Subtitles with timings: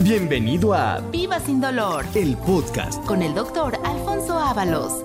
[0.00, 3.04] Bienvenido a Viva sin dolor el podcast.
[3.04, 5.04] con el doctor Alfonso Ábalos.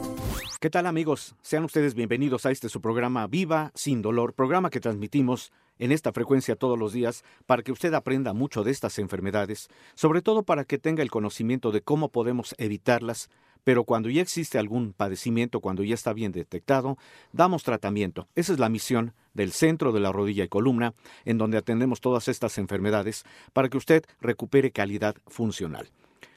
[0.59, 1.35] ¿Qué tal amigos?
[1.41, 6.13] Sean ustedes bienvenidos a este su programa Viva sin dolor, programa que transmitimos en esta
[6.13, 10.63] frecuencia todos los días para que usted aprenda mucho de estas enfermedades, sobre todo para
[10.63, 13.29] que tenga el conocimiento de cómo podemos evitarlas,
[13.63, 16.97] pero cuando ya existe algún padecimiento, cuando ya está bien detectado,
[17.31, 18.27] damos tratamiento.
[18.35, 20.93] Esa es la misión del centro de la rodilla y columna,
[21.25, 23.23] en donde atendemos todas estas enfermedades
[23.53, 25.89] para que usted recupere calidad funcional.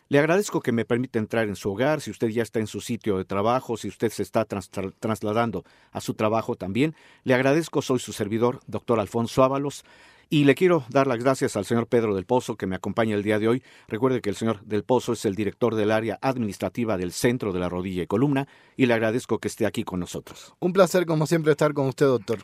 [0.08, 2.80] Le agradezco que me permita entrar en su hogar, si usted ya está en su
[2.80, 6.94] sitio de trabajo, si usted se está trasladando a su trabajo también.
[7.24, 9.84] Le agradezco, soy su servidor, doctor Alfonso Ábalos,
[10.28, 13.22] y le quiero dar las gracias al señor Pedro del Pozo que me acompaña el
[13.22, 13.62] día de hoy.
[13.88, 17.60] Recuerde que el señor del Pozo es el director del área administrativa del Centro de
[17.60, 20.54] la Rodilla y Columna, y le agradezco que esté aquí con nosotros.
[20.58, 22.38] Un placer, como siempre, estar con usted, doctor.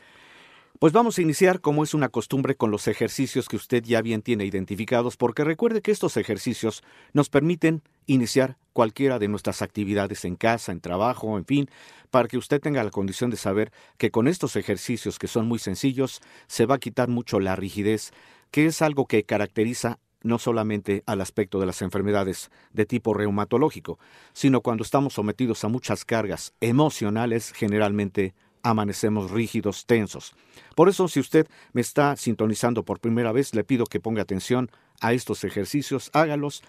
[0.78, 4.22] Pues vamos a iniciar, como es una costumbre, con los ejercicios que usted ya bien
[4.22, 10.36] tiene identificados, porque recuerde que estos ejercicios nos permiten iniciar cualquiera de nuestras actividades en
[10.36, 11.68] casa, en trabajo, en fin,
[12.10, 15.58] para que usted tenga la condición de saber que con estos ejercicios, que son muy
[15.58, 18.12] sencillos, se va a quitar mucho la rigidez,
[18.50, 23.98] que es algo que caracteriza no solamente al aspecto de las enfermedades de tipo reumatológico,
[24.32, 30.34] sino cuando estamos sometidos a muchas cargas emocionales, generalmente amanecemos rígidos, tensos.
[30.76, 34.70] Por eso, si usted me está sintonizando por primera vez, le pido que ponga atención
[35.00, 36.62] a estos ejercicios, hágalos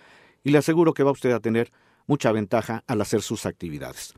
[0.44, 1.72] y le aseguro que va usted a tener
[2.08, 4.14] mucha ventaja al hacer sus actividades.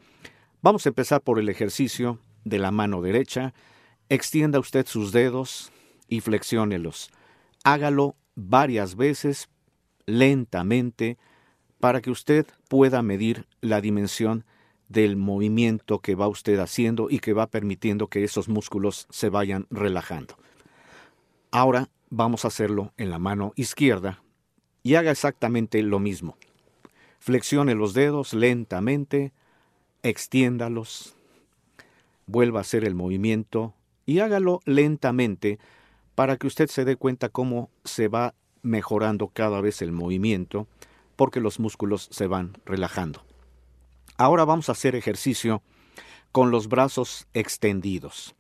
[0.62, 3.54] Vamos a empezar por el ejercicio de la mano derecha.
[4.10, 5.72] Extienda usted sus dedos
[6.08, 7.12] y flexiónelos.
[7.64, 9.50] Hágalo varias veces,
[10.06, 11.18] lentamente,
[11.80, 14.46] para que usted pueda medir la dimensión
[14.90, 19.68] del movimiento que va usted haciendo y que va permitiendo que esos músculos se vayan
[19.70, 20.38] relajando.
[21.52, 24.22] Ahora vamos a hacerlo en la mano izquierda
[24.84, 26.38] y haga exactamente lo mismo.
[27.26, 29.34] Flexione los dedos lentamente,
[30.04, 31.16] extiéndalos,
[32.28, 33.74] vuelva a hacer el movimiento
[34.06, 35.58] y hágalo lentamente
[36.14, 40.68] para que usted se dé cuenta cómo se va mejorando cada vez el movimiento
[41.16, 43.26] porque los músculos se van relajando.
[44.18, 45.64] Ahora vamos a hacer ejercicio
[46.32, 48.36] con los brazos extendidos.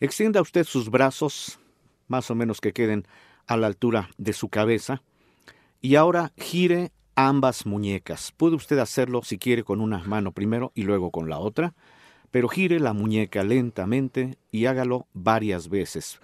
[0.00, 1.58] Extienda usted sus brazos,
[2.08, 3.06] más o menos que queden
[3.46, 5.02] a la altura de su cabeza,
[5.82, 6.92] y ahora gire
[7.28, 8.32] ambas muñecas.
[8.36, 11.74] Puede usted hacerlo si quiere con una mano primero y luego con la otra,
[12.30, 16.20] pero gire la muñeca lentamente y hágalo varias veces.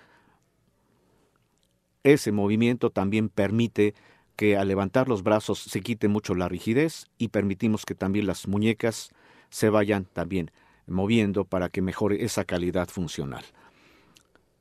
[2.02, 3.94] Ese movimiento también permite
[4.34, 8.48] que al levantar los brazos se quite mucho la rigidez y permitimos que también las
[8.48, 9.10] muñecas
[9.50, 10.50] se vayan también
[10.86, 13.44] moviendo para que mejore esa calidad funcional.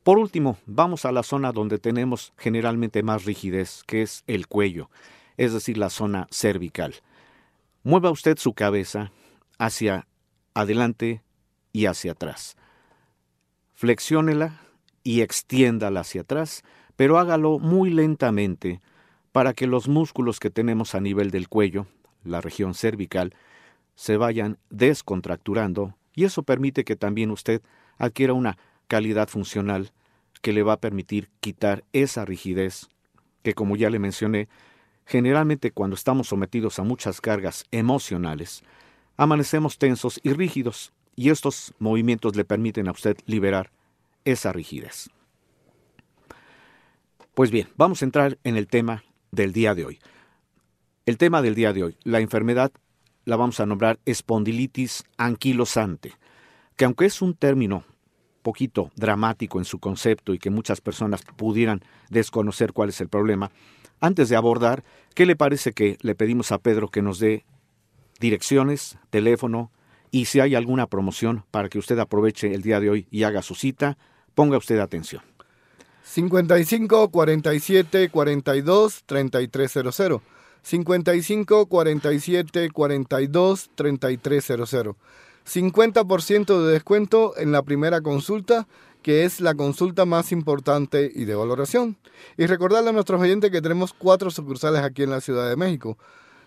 [0.04, 4.90] Por último, vamos a la zona donde tenemos generalmente más rigidez, que es el cuello,
[5.38, 6.96] es decir, la zona cervical.
[7.84, 9.12] Mueva usted su cabeza
[9.58, 10.08] hacia
[10.54, 11.22] adelante
[11.72, 12.58] y hacia atrás.
[13.74, 14.60] Flexiónela
[15.04, 16.64] y extiéndala hacia atrás,
[16.96, 18.82] pero hágalo muy lentamente
[19.32, 21.86] para que los músculos que tenemos a nivel del cuello,
[22.24, 23.36] la región cervical,
[23.96, 27.62] se vayan descontracturando y eso permite que también usted
[27.98, 29.92] adquiera una calidad funcional
[30.42, 32.90] que le va a permitir quitar esa rigidez
[33.44, 34.50] que, como ya le mencioné,
[35.08, 38.62] generalmente cuando estamos sometidos a muchas cargas emocionales,
[39.16, 43.72] amanecemos tensos y rígidos y estos movimientos le permiten a usted liberar
[44.26, 45.10] esa rigidez.
[47.34, 50.00] Pues bien, vamos a entrar en el tema del día de hoy.
[51.06, 52.72] El tema del día de hoy, la enfermedad
[53.24, 56.14] la vamos a nombrar espondilitis anquilosante,
[56.76, 57.86] que aunque es un término
[58.42, 63.52] poquito dramático en su concepto y que muchas personas pudieran desconocer cuál es el problema,
[64.00, 64.84] antes de abordar,
[65.16, 67.46] ¿qué le parece que le pedimos a Pedro que nos dé
[68.20, 69.72] direcciones, teléfono
[70.12, 73.42] y si hay alguna promoción para que usted aproveche el día de hoy y haga
[73.42, 73.98] su cita?
[74.36, 75.22] Ponga usted atención.
[76.04, 80.22] 55 47 42 3300.
[80.62, 84.96] 55 47 42 3300.
[85.48, 88.68] 50% de descuento en la primera consulta,
[89.08, 91.96] que es la consulta más importante y de valoración.
[92.36, 95.98] Y recordarle a nuestros oyentes que tenemos cuatro sucursales aquí en la Ciudad de México.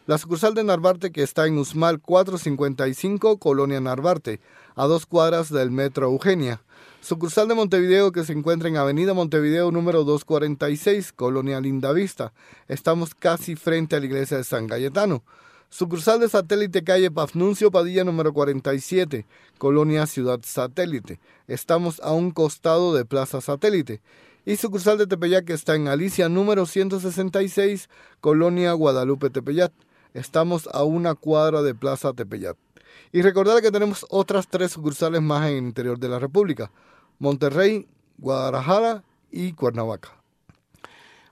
[0.06, 4.40] La sucursal de Narvarte que está en Usmal 455, Colonia Narvarte,
[4.76, 6.60] a dos cuadras del Metro Eugenia.
[7.00, 12.34] Sucursal de Montevideo que se encuentra en Avenida Montevideo número 246, Colonia Lindavista.
[12.68, 15.22] Estamos casi frente a la iglesia de San Cayetano.
[15.72, 19.24] Sucursal de Satélite Calle Pafnuncio Padilla número 47,
[19.56, 21.20] Colonia Ciudad Satélite.
[21.46, 24.02] Estamos a un costado de Plaza Satélite.
[24.44, 27.88] y sucursal de Tepeyac está en Alicia número 166,
[28.20, 29.72] Colonia Guadalupe Tepeyac.
[30.12, 32.56] Estamos a una cuadra de Plaza Tepeyac.
[33.12, 36.72] Y recordar que tenemos otras tres sucursales más en el interior de la República,
[37.20, 37.86] Monterrey,
[38.18, 40.19] Guadalajara y Cuernavaca.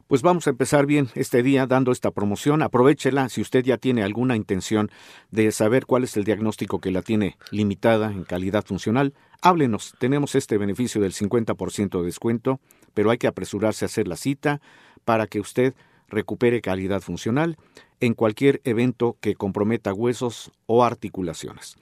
[0.09, 2.63] Pues vamos a empezar bien este día dando esta promoción.
[2.63, 4.91] Aprovechela si usted ya tiene alguna intención
[5.31, 9.13] de saber cuál es el diagnóstico que la tiene limitada en calidad funcional.
[9.43, 12.59] Háblenos, tenemos este beneficio del 50% de descuento,
[12.95, 14.63] pero hay que apresurarse a hacer la cita
[15.05, 15.75] para que usted
[16.09, 17.59] recupere calidad funcional
[18.01, 21.77] en cualquier evento que comprometa huesos o articulaciones.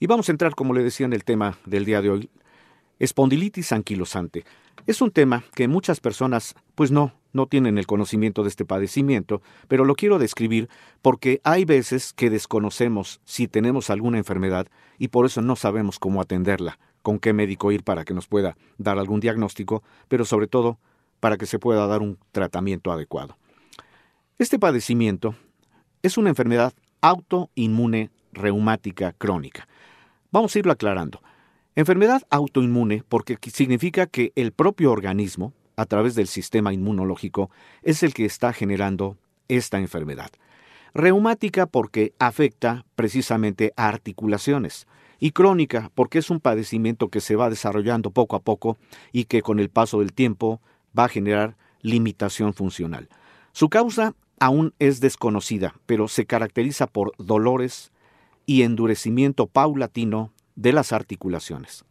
[0.00, 2.30] Y vamos a entrar, como le decía, en el tema del día de hoy,
[2.98, 4.46] espondilitis anquilosante.
[4.86, 9.42] Es un tema que muchas personas pues no no tienen el conocimiento de este padecimiento,
[9.68, 10.68] pero lo quiero describir
[11.02, 14.66] porque hay veces que desconocemos si tenemos alguna enfermedad
[14.98, 18.56] y por eso no sabemos cómo atenderla, con qué médico ir para que nos pueda
[18.76, 20.78] dar algún diagnóstico, pero sobre todo
[21.20, 23.36] para que se pueda dar un tratamiento adecuado.
[24.36, 25.36] Este padecimiento
[26.02, 29.68] es una enfermedad autoinmune reumática crónica.
[30.32, 31.22] Vamos a irlo aclarando.
[31.76, 37.50] Enfermedad autoinmune porque significa que el propio organismo, a través del sistema inmunológico
[37.82, 39.16] es el que está generando
[39.46, 40.28] esta enfermedad.
[40.92, 44.88] Reumática porque afecta precisamente a articulaciones
[45.20, 48.76] y crónica porque es un padecimiento que se va desarrollando poco a poco
[49.12, 50.60] y que con el paso del tiempo
[50.98, 53.08] va a generar limitación funcional.
[53.52, 57.92] Su causa aún es desconocida, pero se caracteriza por dolores
[58.46, 61.84] y endurecimiento paulatino de las articulaciones.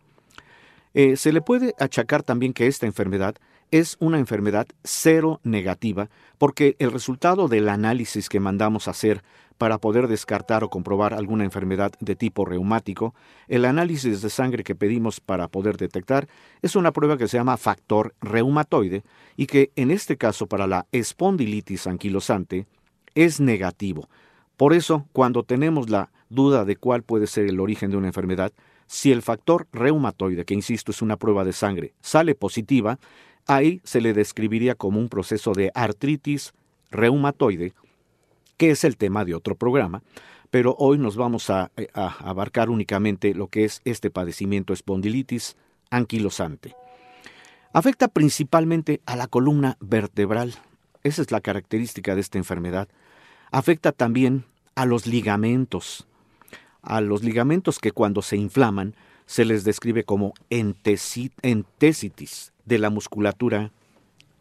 [0.93, 3.35] Eh, se le puede achacar también que esta enfermedad
[3.71, 9.23] es una enfermedad cero negativa porque el resultado del análisis que mandamos hacer
[9.57, 13.15] para poder descartar o comprobar alguna enfermedad de tipo reumático,
[13.47, 16.27] el análisis de sangre que pedimos para poder detectar
[16.61, 19.03] es una prueba que se llama factor reumatoide
[19.35, 22.67] y que en este caso para la espondilitis anquilosante
[23.15, 24.09] es negativo.
[24.57, 28.51] Por eso, cuando tenemos la duda de cuál puede ser el origen de una enfermedad,
[28.85, 32.99] si el factor reumatoide, que insisto es una prueba de sangre, sale positiva,
[33.47, 36.53] Ahí se le describiría como un proceso de artritis
[36.91, 37.73] reumatoide,
[38.57, 40.03] que es el tema de otro programa,
[40.49, 45.55] pero hoy nos vamos a, abarcar únicamente lo que es este padecimiento espondilitis
[45.89, 46.75] anquilosante.
[47.71, 50.55] Afecta principalmente a la columna vertebral,
[51.03, 52.89] esa es la característica de esta enfermedad.
[53.51, 54.43] Afecta también
[54.75, 56.05] a los ligamentos,
[56.81, 58.95] a los ligamentos que cuando se inflaman
[59.25, 61.31] se les describe como entesitis,
[62.67, 63.71] de la musculatura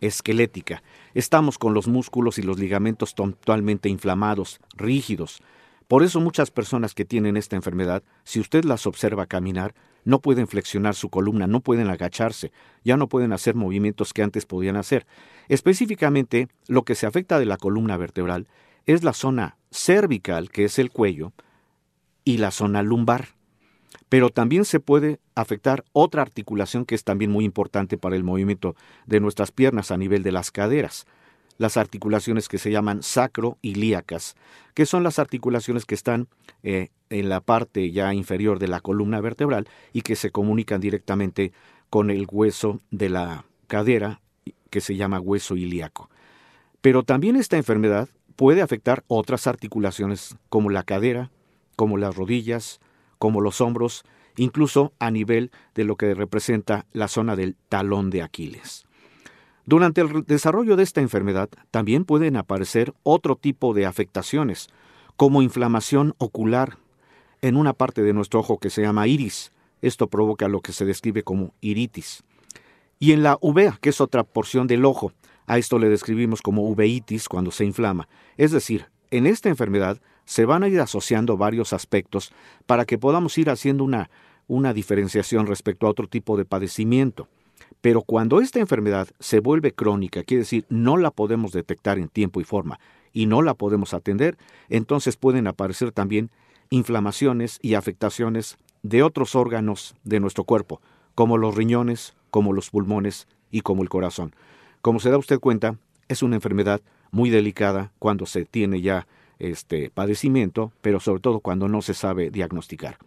[0.00, 0.82] esquelética.
[1.14, 5.40] Estamos con los músculos y los ligamentos totalmente inflamados, rígidos.
[5.88, 9.75] Por eso muchas personas que tienen esta enfermedad, si usted las observa caminar,
[10.05, 12.52] no pueden flexionar su columna, no pueden agacharse,
[12.84, 15.06] ya no pueden hacer movimientos que antes podían hacer.
[15.49, 18.49] Específicamente, lo que se afecta de la columna vertebral
[18.87, 21.32] es la zona cervical, que es el cuello,
[22.25, 23.35] y la zona lumbar
[24.08, 28.76] pero también se puede afectar otra articulación que es también muy importante para el movimiento
[29.06, 31.06] de nuestras piernas a nivel de las caderas,
[31.58, 34.36] las articulaciones que se llaman sacroilíacas,
[34.74, 36.28] que son las articulaciones que están
[36.62, 41.52] eh, en la parte ya inferior de la columna vertebral y que se comunican directamente
[41.90, 44.20] con el hueso de la cadera,
[44.70, 46.10] que se llama hueso ilíaco.
[46.80, 51.30] Pero también esta enfermedad puede afectar otras articulaciones como la cadera,
[51.75, 52.80] como las rodillas,
[53.18, 54.04] como los hombros,
[54.37, 58.87] incluso a nivel de lo que representa la zona del talón de Aquiles.
[59.64, 64.68] Durante el desarrollo de esta enfermedad también pueden aparecer otro tipo de afectaciones,
[65.16, 66.78] como inflamación ocular
[67.42, 69.52] en una parte de nuestro ojo que se llama iris.
[69.82, 72.23] Esto provoca lo que se describe como iritis.
[72.99, 75.12] Y en la uvea, que es otra porción del ojo,
[75.46, 78.08] a esto le describimos como uveitis cuando se inflama.
[78.37, 82.33] Es decir, en esta enfermedad se van a ir asociando varios aspectos
[82.66, 84.11] para que podamos ir haciendo una,
[84.47, 87.28] una diferenciación respecto a otro tipo de padecimiento.
[87.80, 92.40] Pero cuando esta enfermedad se vuelve crónica, quiere decir no la podemos detectar en tiempo
[92.40, 92.78] y forma
[93.12, 94.37] y no la podemos atender,
[94.68, 96.30] entonces pueden aparecer también
[96.68, 100.80] inflamaciones y afectaciones de otros órganos de nuestro cuerpo,
[101.14, 104.35] como los riñones, como los pulmones y como el corazón.
[104.83, 105.78] Como se da usted cuenta,
[106.09, 109.06] es una enfermedad muy delicada cuando se tiene ya
[109.38, 112.99] este padecimiento, pero sobre todo cuando no se sabe diagnosticar.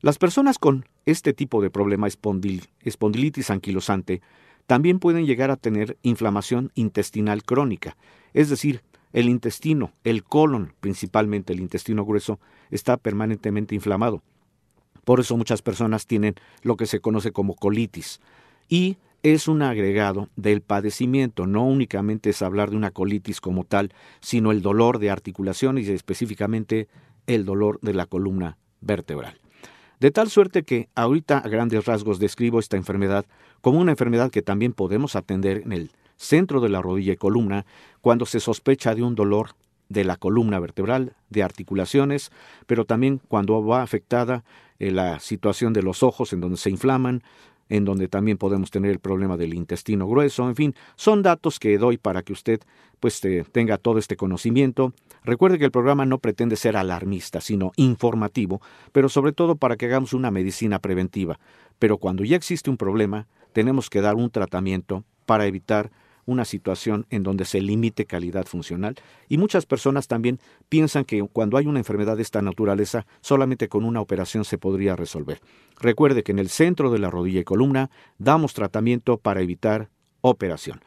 [0.00, 4.22] Las personas con este tipo de problema espondilitis anquilosante
[4.66, 7.96] también pueden llegar a tener inflamación intestinal crónica,
[8.32, 12.38] es decir, el intestino, el colon, principalmente el intestino grueso,
[12.70, 14.22] está permanentemente inflamado.
[15.04, 18.20] Por eso muchas personas tienen lo que se conoce como colitis.
[18.68, 23.92] Y es un agregado del padecimiento, no únicamente es hablar de una colitis como tal,
[24.20, 26.88] sino el dolor de articulaciones y específicamente
[27.26, 29.38] el dolor de la columna vertebral.
[30.00, 33.26] De tal suerte que ahorita a grandes rasgos describo esta enfermedad
[33.60, 37.66] como una enfermedad que también podemos atender en el centro de la rodilla y columna
[38.00, 39.50] cuando se sospecha de un dolor
[39.90, 42.30] de la columna vertebral, de articulaciones,
[42.66, 44.44] pero también cuando va afectada
[44.78, 47.22] eh, la situación de los ojos en donde se inflaman,
[47.70, 51.78] en donde también podemos tener el problema del intestino grueso, en fin, son datos que
[51.78, 52.60] doy para que usted
[52.98, 53.22] pues
[53.52, 54.92] tenga todo este conocimiento.
[55.24, 58.60] Recuerde que el programa no pretende ser alarmista, sino informativo,
[58.92, 61.40] pero sobre todo para que hagamos una medicina preventiva.
[61.78, 65.90] Pero cuando ya existe un problema, tenemos que dar un tratamiento para evitar
[66.30, 68.94] una situación en donde se limite calidad funcional
[69.28, 73.84] y muchas personas también piensan que cuando hay una enfermedad de esta naturaleza solamente con
[73.84, 75.40] una operación se podría resolver.
[75.80, 80.80] Recuerde que en el centro de la rodilla y columna damos tratamiento para evitar operación.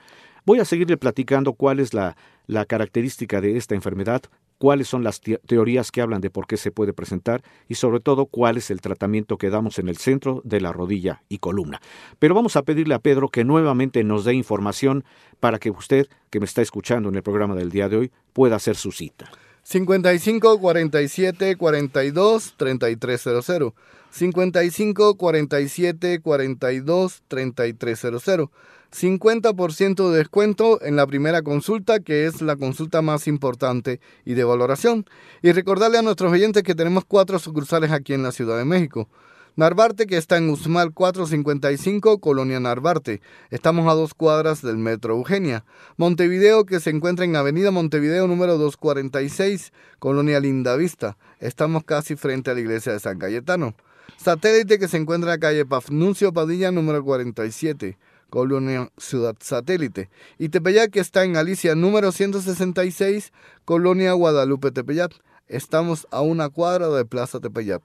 [0.45, 2.15] Voy a seguirle platicando cuál es la,
[2.47, 4.23] la característica de esta enfermedad,
[4.63, 8.27] cuáles son las teorías que hablan de por qué se puede presentar y sobre todo
[8.27, 11.81] cuál es el tratamiento que damos en el centro de la rodilla y columna.
[12.17, 15.03] Pero vamos a pedirle a Pedro que nuevamente nos dé información
[15.41, 18.55] para que usted, que me está escuchando en el programa del día de hoy, pueda
[18.55, 19.29] hacer su cita.
[19.63, 23.73] 55 47 42 3300.
[24.11, 28.49] 55 47 42 3300.
[28.93, 34.43] 50% de descuento en la primera consulta, que es la consulta más importante y de
[34.43, 35.05] valoración.
[35.41, 39.09] Y recordarle a nuestros oyentes que tenemos cuatro sucursales aquí en la Ciudad de México.
[39.55, 43.21] Narvarte, que está en Usmal 455, Colonia Narvarte.
[43.51, 45.63] Estamos a dos cuadras del Metro Eugenia.
[45.95, 51.17] Montevideo, que se encuentra en Avenida Montevideo número 246, Colonia Lindavista.
[51.39, 53.75] Estamos casi frente a la iglesia de San Cayetano.
[54.17, 57.99] Satélite, que se encuentra en la calle Pafnuncio Padilla número 47.
[58.31, 60.09] Colonia Ciudad Satélite.
[60.39, 63.31] Y Tepeyac, que está en Alicia número 166,
[63.65, 65.13] Colonia Guadalupe Tepeyac.
[65.53, 67.83] Estamos a una cuadra de Plaza Tepeyac.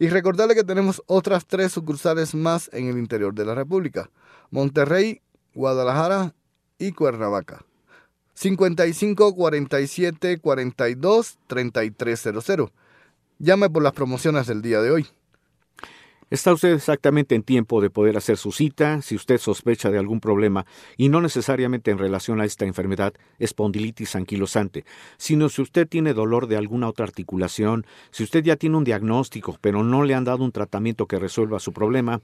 [0.00, 4.10] Y recordarle que tenemos otras tres sucursales más en el interior de la República.
[4.50, 5.22] Monterrey,
[5.54, 6.34] Guadalajara
[6.76, 7.64] y Cuernavaca.
[8.34, 12.72] 55 47 42 3300.
[13.38, 15.06] Llame por las promociones del día de hoy.
[16.34, 20.18] Está usted exactamente en tiempo de poder hacer su cita si usted sospecha de algún
[20.18, 24.84] problema y no necesariamente en relación a esta enfermedad espondilitis anquilosante,
[25.16, 29.56] sino si usted tiene dolor de alguna otra articulación, si usted ya tiene un diagnóstico
[29.60, 32.20] pero no le han dado un tratamiento que resuelva su problema,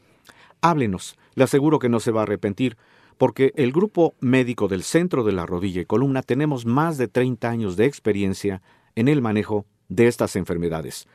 [0.61, 1.17] háblenos.
[1.37, 2.76] Le aseguro que no se va a arrepentir
[3.17, 7.49] porque el grupo médico del centro de la rodilla y columna tenemos más de 30
[7.49, 8.61] años de experiencia
[8.97, 11.07] en el manejo de estas enfermedades.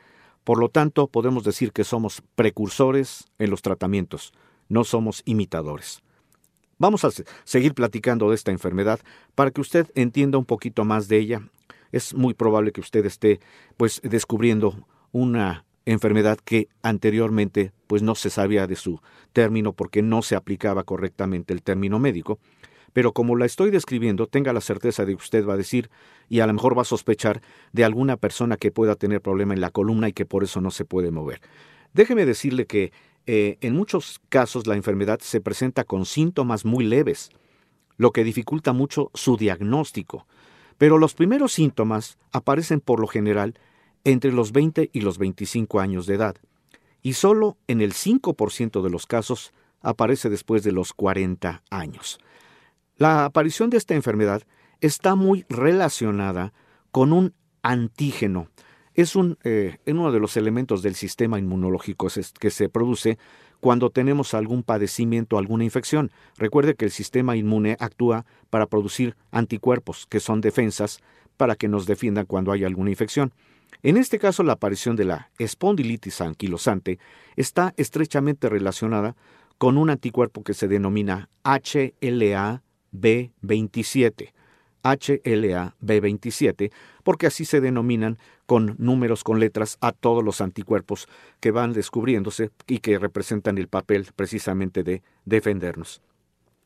[0.46, 4.32] Por lo tanto, podemos decir que somos precursores en los tratamientos,
[4.70, 6.02] no somos imitadores.
[6.78, 7.10] Vamos a
[7.44, 9.00] seguir platicando de esta enfermedad
[9.34, 11.42] para que usted entienda un poquito más de ella.
[11.92, 13.40] Es muy probable que usted esté
[13.76, 19.02] pues descubriendo una enfermedad que anteriormente pues no se sabía de su
[19.34, 22.38] término porque no se aplicaba correctamente el término médico
[22.96, 25.90] pero como la estoy describiendo, tenga la certeza de que usted va a decir
[26.30, 27.42] y a lo mejor va a sospechar
[27.74, 30.72] de alguna persona que pueda tener problema en la columna y que por eso no
[30.72, 31.42] se puede mover.
[31.94, 32.94] Déjeme decirle que
[33.26, 37.32] eh, en muchos casos la enfermedad se presenta con síntomas muy leves,
[37.98, 40.26] lo que dificulta mucho su diagnóstico.
[40.78, 43.60] Pero los primeros síntomas aparecen por lo general
[44.06, 46.38] entre los 20 y los 25 años de edad,
[47.02, 52.20] y solo en el 5% de los casos aparece después de los 40 años.
[52.98, 54.44] La aparición de esta enfermedad
[54.80, 56.54] está muy relacionada
[56.92, 58.50] con un antígeno.
[58.94, 62.08] Es un, eh, uno de los elementos del sistema inmunológico
[62.40, 63.18] que se produce
[63.60, 66.12] cuando tenemos algún padecimiento, alguna infección.
[66.38, 71.00] Recuerde que el sistema inmune actúa para producir anticuerpos, que son defensas
[71.36, 73.34] para que nos defiendan cuando hay alguna infección.
[73.84, 76.98] En este caso, la aparición de la espondilitis anquilosante
[77.36, 79.18] está estrechamente relacionada
[79.58, 82.62] con un anticuerpo que se denomina HLA
[83.00, 84.34] B27,
[84.84, 86.72] HLA B27,
[87.04, 91.08] porque así se denominan con números, con letras, a todos los anticuerpos
[91.40, 96.02] que van descubriéndose y que representan el papel precisamente de defendernos.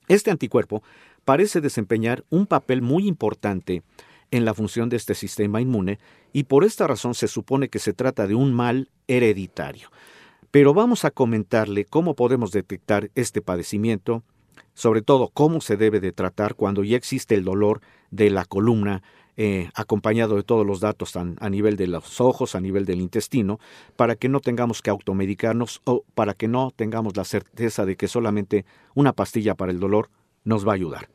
[0.10, 0.84] Este anticuerpo
[1.24, 3.84] parece desempeñar un papel muy importante
[4.32, 6.00] en la función de este sistema inmune
[6.34, 9.90] y por esta razón se supone que se trata de un mal hereditario.
[10.52, 14.24] Pero vamos a comentarle cómo podemos detectar este padecimiento
[14.74, 19.04] sobre todo cómo se debe de tratar cuando ya existe el dolor de la columna
[19.38, 23.00] eh, acompañado de todos los datos a, a nivel de los ojos, a nivel del
[23.00, 23.60] intestino,
[23.96, 28.10] para que no tengamos que automedicarnos o para que no tengamos la certeza de que
[28.10, 30.10] solamente una pastilla para el dolor
[30.44, 31.10] nos va a ayudar.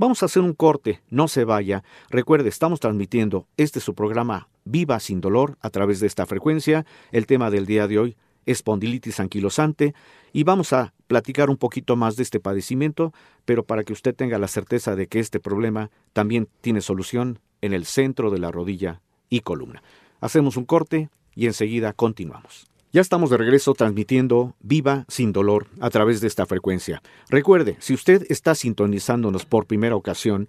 [0.00, 1.84] Vamos a hacer un corte, no se vaya.
[2.08, 6.86] Recuerde, estamos transmitiendo este su programa Viva sin dolor a través de esta frecuencia.
[7.12, 8.16] El tema del día de hoy,
[8.50, 9.94] espondilitis anquilosante,
[10.32, 13.12] y vamos a platicar un poquito más de este padecimiento,
[13.44, 17.72] pero para que usted tenga la certeza de que este problema también tiene solución en
[17.72, 19.82] el centro de la rodilla y columna.
[20.20, 22.66] Hacemos un corte y enseguida continuamos.
[22.92, 27.02] Ya estamos de regreso transmitiendo Viva sin dolor a través de esta frecuencia.
[27.28, 30.48] Recuerde, si usted está sintonizándonos por primera ocasión,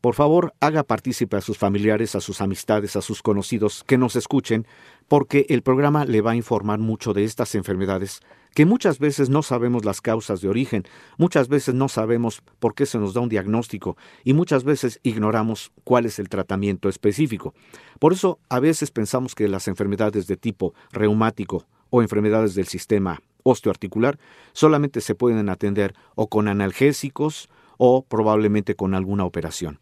[0.00, 4.16] por favor haga partícipe a sus familiares, a sus amistades, a sus conocidos que nos
[4.16, 4.66] escuchen,
[5.08, 8.20] porque el programa le va a informar mucho de estas enfermedades
[8.54, 10.84] que muchas veces no sabemos las causas de origen,
[11.18, 15.72] muchas veces no sabemos por qué se nos da un diagnóstico y muchas veces ignoramos
[15.84, 17.52] cuál es el tratamiento específico.
[17.98, 23.20] Por eso a veces pensamos que las enfermedades de tipo reumático o enfermedades del sistema
[23.42, 24.18] osteoarticular
[24.54, 29.80] solamente se pueden atender o con analgésicos o probablemente con alguna operación.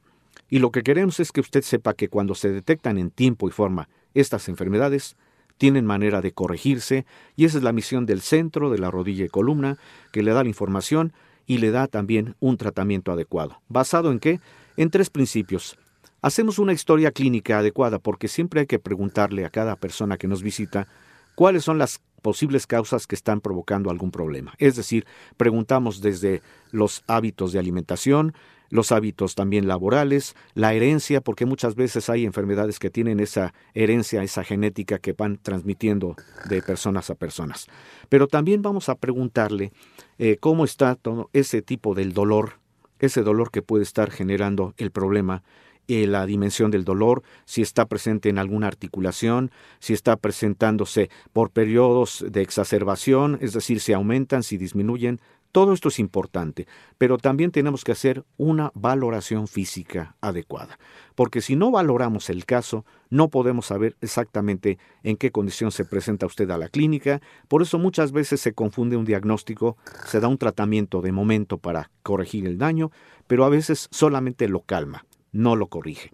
[0.50, 3.52] Y lo que queremos es que usted sepa que cuando se detectan en tiempo y
[3.52, 5.16] forma estas enfermedades,
[5.58, 7.06] tienen manera de corregirse
[7.36, 9.78] y esa es la misión del centro de la rodilla y columna
[10.12, 11.12] que le da la información
[11.46, 13.60] y le da también un tratamiento adecuado.
[13.68, 14.40] ¿Basado en qué?
[14.76, 15.78] En tres principios.
[16.22, 20.42] Hacemos una historia clínica adecuada porque siempre hay que preguntarle a cada persona que nos
[20.42, 20.88] visita
[21.34, 24.54] cuáles son las posibles causas que están provocando algún problema.
[24.58, 25.04] Es decir,
[25.36, 26.40] preguntamos desde
[26.70, 28.32] los hábitos de alimentación,
[28.70, 34.22] los hábitos también laborales, la herencia, porque muchas veces hay enfermedades que tienen esa herencia,
[34.22, 36.16] esa genética que van transmitiendo
[36.48, 37.66] de personas a personas.
[38.08, 39.72] Pero también vamos a preguntarle
[40.18, 42.58] eh, cómo está todo ese tipo del dolor,
[42.98, 45.42] ese dolor que puede estar generando el problema
[45.86, 51.50] eh, la dimensión del dolor, si está presente en alguna articulación, si está presentándose por
[51.50, 55.20] periodos de exacerbación, es decir, si aumentan, si disminuyen.
[55.54, 56.66] Todo esto es importante,
[56.98, 60.80] pero también tenemos que hacer una valoración física adecuada,
[61.14, 66.26] porque si no valoramos el caso, no podemos saber exactamente en qué condición se presenta
[66.26, 69.76] usted a la clínica, por eso muchas veces se confunde un diagnóstico,
[70.06, 72.90] se da un tratamiento de momento para corregir el daño,
[73.28, 76.12] pero a veces solamente lo calma no lo corrige.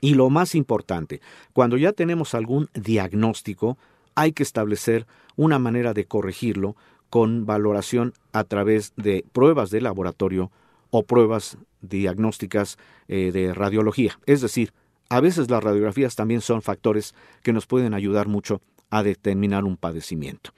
[0.00, 1.20] Y lo más importante,
[1.52, 3.78] cuando ya tenemos algún diagnóstico,
[4.14, 6.76] hay que establecer una manera de corregirlo
[7.12, 10.50] con valoración a través de pruebas de laboratorio
[10.88, 14.18] o pruebas diagnósticas eh, de radiología.
[14.24, 14.72] Es decir,
[15.10, 19.76] a veces las radiografías también son factores que nos pueden ayudar mucho a determinar un
[19.76, 20.52] padecimiento.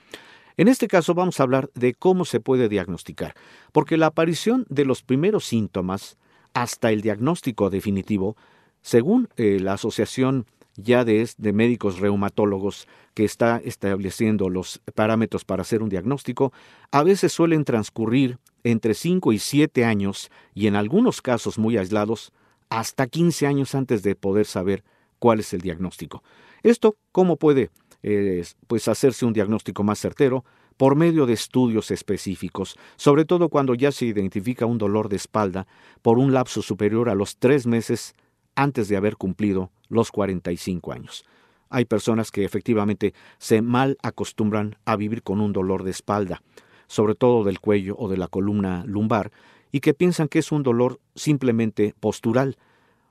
[0.57, 3.35] En este caso vamos a hablar de cómo se puede diagnosticar,
[3.73, 6.19] porque la aparición de los primeros síntomas
[6.53, 8.37] hasta el diagnóstico definitivo,
[8.81, 15.83] según eh, la Asociación ya de, médicos reumatólogos que está estableciendo los parámetros para hacer
[15.83, 16.53] un diagnóstico,
[16.91, 22.33] a veces suelen transcurrir entre 5 y 7 años y en algunos casos muy aislados,
[22.71, 24.83] hasta 15 años antes de poder saber
[25.19, 26.23] cuál es el diagnóstico.
[26.63, 27.71] Esto, ¿cómo puede
[28.67, 30.45] pues hacerse un diagnóstico más certero?
[30.77, 35.67] por medio de estudios específicos, sobre todo cuando ya se identifica un dolor de espalda
[36.03, 38.15] por un lapso superior a los tres meses
[38.55, 41.25] antes de haber cumplido los 45 años.
[41.71, 46.43] Hay personas que efectivamente se mal acostumbran a vivir con un dolor de espalda,
[46.87, 49.33] sobre todo del cuello o de la columna lumbar,
[49.73, 52.57] y que piensan que es un dolor simplemente postural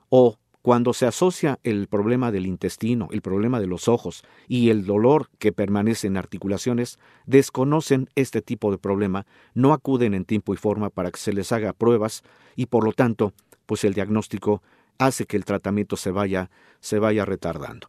[0.08, 4.86] o cuando se asocia el problema del intestino, el problema de los ojos y el
[4.86, 10.56] dolor que permanece en articulaciones, desconocen este tipo de problema, no acuden en tiempo y
[10.56, 12.22] forma para que se les haga pruebas
[12.56, 13.34] y por lo tanto,
[13.66, 14.62] pues el diagnóstico
[14.98, 17.88] hace que el tratamiento se vaya se vaya retardando.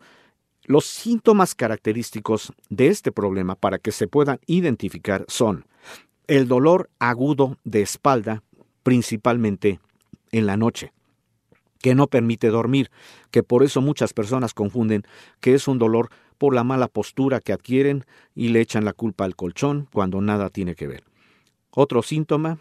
[0.63, 5.65] Los síntomas característicos de este problema para que se puedan identificar son
[6.27, 8.41] el dolor agudo de espalda,
[8.83, 9.79] principalmente
[10.31, 10.91] en la noche
[11.85, 12.89] que no permite dormir,
[13.29, 15.03] que por eso muchas personas confunden
[15.39, 19.23] que es un dolor por la mala postura que adquieren y le echan la culpa
[19.23, 21.03] al colchón cuando nada tiene que ver.
[21.69, 22.57] Otro síntoma,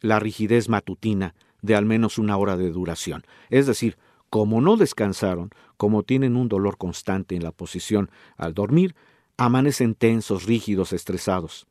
[0.00, 3.24] la rigidez matutina de al menos una hora de duración.
[3.48, 3.96] Es decir,
[4.28, 8.94] como no descansaron, como tienen un dolor constante en la posición al dormir,
[9.36, 11.66] amanecen tensos, rígidos, estresados.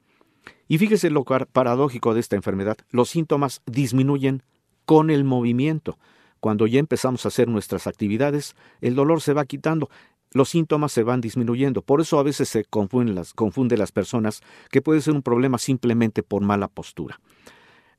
[0.67, 4.43] Y fíjese lo paradójico de esta enfermedad, los síntomas disminuyen
[4.86, 5.97] con el movimiento.
[6.39, 9.89] Cuando ya empezamos a hacer nuestras actividades, el dolor se va quitando,
[10.32, 11.82] los síntomas se van disminuyendo.
[11.82, 15.58] Por eso a veces se confunden las, confunde las personas que puede ser un problema
[15.58, 17.19] simplemente por mala postura.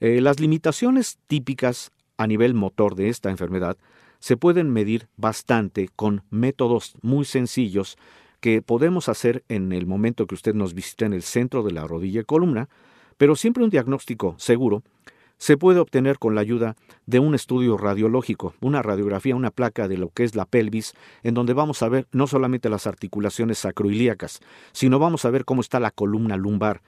[0.04, 3.76] Eh, las limitaciones típicas a nivel motor de esta enfermedad
[4.18, 7.96] se pueden medir bastante con métodos muy sencillos
[8.40, 11.86] que podemos hacer en el momento que usted nos visita en el centro de la
[11.86, 12.68] rodilla y columna,
[13.16, 14.82] pero siempre un diagnóstico seguro
[15.38, 16.74] se puede obtener con la ayuda
[17.06, 21.34] de un estudio radiológico, una radiografía, una placa de lo que es la pelvis, en
[21.34, 24.40] donde vamos a ver no solamente las articulaciones sacroilíacas,
[24.72, 26.82] sino vamos a ver cómo está la columna lumbar.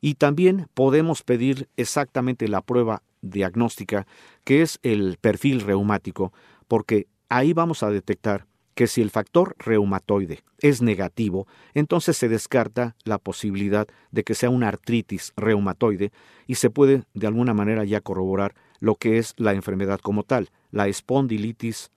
[0.00, 4.06] Y también podemos pedir exactamente la prueba diagnóstica,
[4.44, 6.32] que es el perfil reumático,
[6.68, 12.96] porque ahí vamos a detectar que si el factor reumatoide es negativo, entonces se descarta
[13.04, 16.12] la posibilidad de que sea una artritis reumatoide
[16.46, 20.48] y se puede de alguna manera ya corroborar lo que es la enfermedad como tal,
[20.70, 21.90] la espondilitis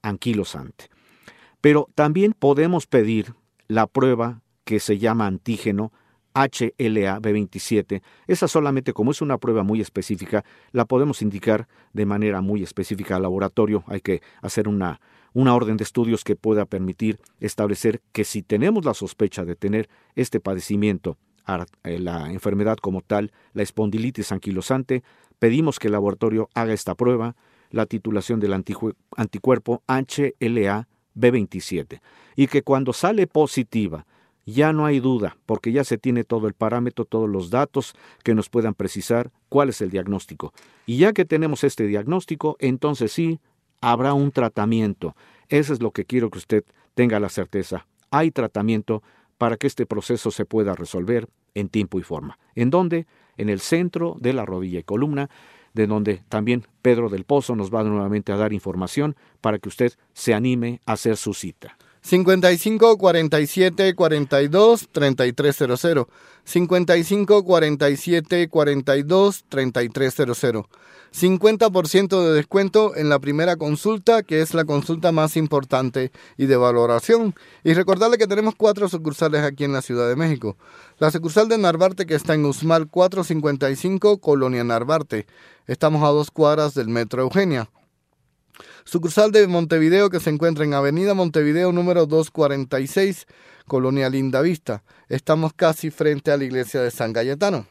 [0.00, 0.88] anquilosante.
[1.60, 3.34] Pero también podemos pedir
[3.68, 5.92] la prueba que se llama antígeno
[6.36, 8.02] HLA-B27.
[8.26, 13.16] Esa solamente como es una prueba muy específica, la podemos indicar de manera muy específica
[13.16, 13.84] al laboratorio.
[13.86, 15.00] Hay que hacer una
[15.36, 19.90] una orden de estudios que pueda permitir establecer que si tenemos la sospecha de tener
[20.14, 21.18] este padecimiento,
[21.84, 25.02] eh, la enfermedad como tal, la espondilitis anquilosante,
[25.38, 27.36] pedimos que el laboratorio haga esta prueba,
[27.70, 32.00] la titulación del anticuerpo HLA-B27,
[32.34, 34.06] y que cuando sale positiva,
[34.46, 38.34] ya no hay duda, porque ya se tiene todo el parámetro, todos los datos que
[38.34, 40.54] nos puedan precisar cuál es el diagnóstico.
[40.86, 43.40] Y ya que tenemos este diagnóstico, entonces sí,
[43.80, 45.16] habrá un tratamiento.
[45.48, 47.86] Eso es lo que quiero que usted tenga la certeza.
[48.10, 49.02] Hay tratamiento
[49.36, 52.38] para que este proceso se pueda resolver en tiempo y forma.
[52.54, 53.06] ¿En dónde?
[53.36, 55.28] En el centro de la rodilla y columna,
[55.74, 59.92] de donde también Pedro del Pozo nos va nuevamente a dar información para que usted
[60.14, 61.76] se anime a hacer su cita.
[62.06, 66.06] 55 47 42 3300.
[66.44, 70.66] 55 47 42 3300.
[71.12, 76.56] 50% de descuento en la primera consulta, que es la consulta más importante y de
[76.56, 77.34] valoración.
[77.64, 80.56] Y recordarle que tenemos cuatro sucursales aquí en la Ciudad de México.
[80.98, 85.26] La sucursal de Narvarte, que está en Usmal 455, Colonia Narvarte.
[85.66, 87.68] Estamos a dos cuadras del Metro Eugenia.
[88.84, 93.26] Sucursal de Montevideo que se encuentra en Avenida Montevideo número 246,
[93.66, 94.82] Colonia Linda Vista.
[95.08, 97.66] Estamos casi frente a la iglesia de San Cayetano.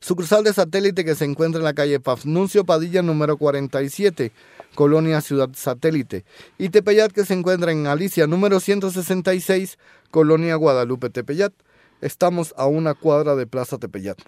[0.00, 4.32] Sucursal de satélite que se encuentra en la calle Pafnuncio Padilla número 47,
[4.74, 6.24] Colonia Ciudad Satélite.
[6.58, 9.78] Y Tepeyat que se encuentra en Alicia número 166,
[10.10, 11.52] Colonia Guadalupe Tepeyat.
[12.00, 14.18] Estamos a una cuadra de Plaza Tepeyat.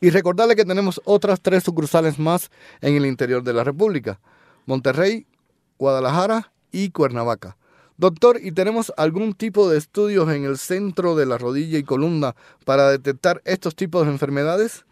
[0.00, 4.20] Y recordarle que tenemos otras tres sucursales más en el interior de la República.
[4.68, 5.26] Monterrey,
[5.78, 7.56] Guadalajara y Cuernavaca.
[7.96, 12.36] Doctor, ¿y tenemos algún tipo de estudios en el centro de la rodilla y columna
[12.66, 14.84] para detectar estos tipos de enfermedades?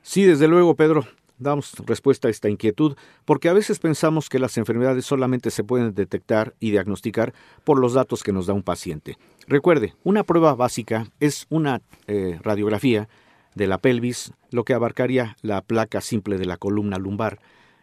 [0.00, 1.06] Sí, desde luego, Pedro.
[1.38, 5.94] Damos respuesta a esta inquietud porque a veces pensamos que las enfermedades solamente se pueden
[5.94, 9.18] detectar y diagnosticar por los datos que nos da un paciente.
[9.46, 13.10] Recuerde, una prueba básica es una eh, radiografía
[13.54, 17.38] de la pelvis, lo que abarcaría la placa simple de la columna lumbar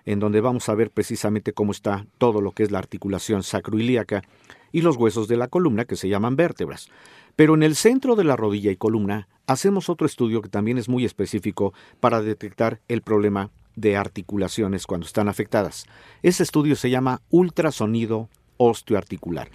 [0.08, 4.24] en donde vamos a ver precisamente cómo está todo lo que es la articulación sacroilíaca
[4.72, 6.88] y los huesos de la columna que se llaman vértebras.
[7.36, 10.88] Pero en el centro de la rodilla y columna hacemos otro estudio que también es
[10.88, 15.86] muy específico para detectar el problema de articulaciones cuando están afectadas.
[16.24, 19.50] Ese estudio se llama ultrasonido osteoarticular.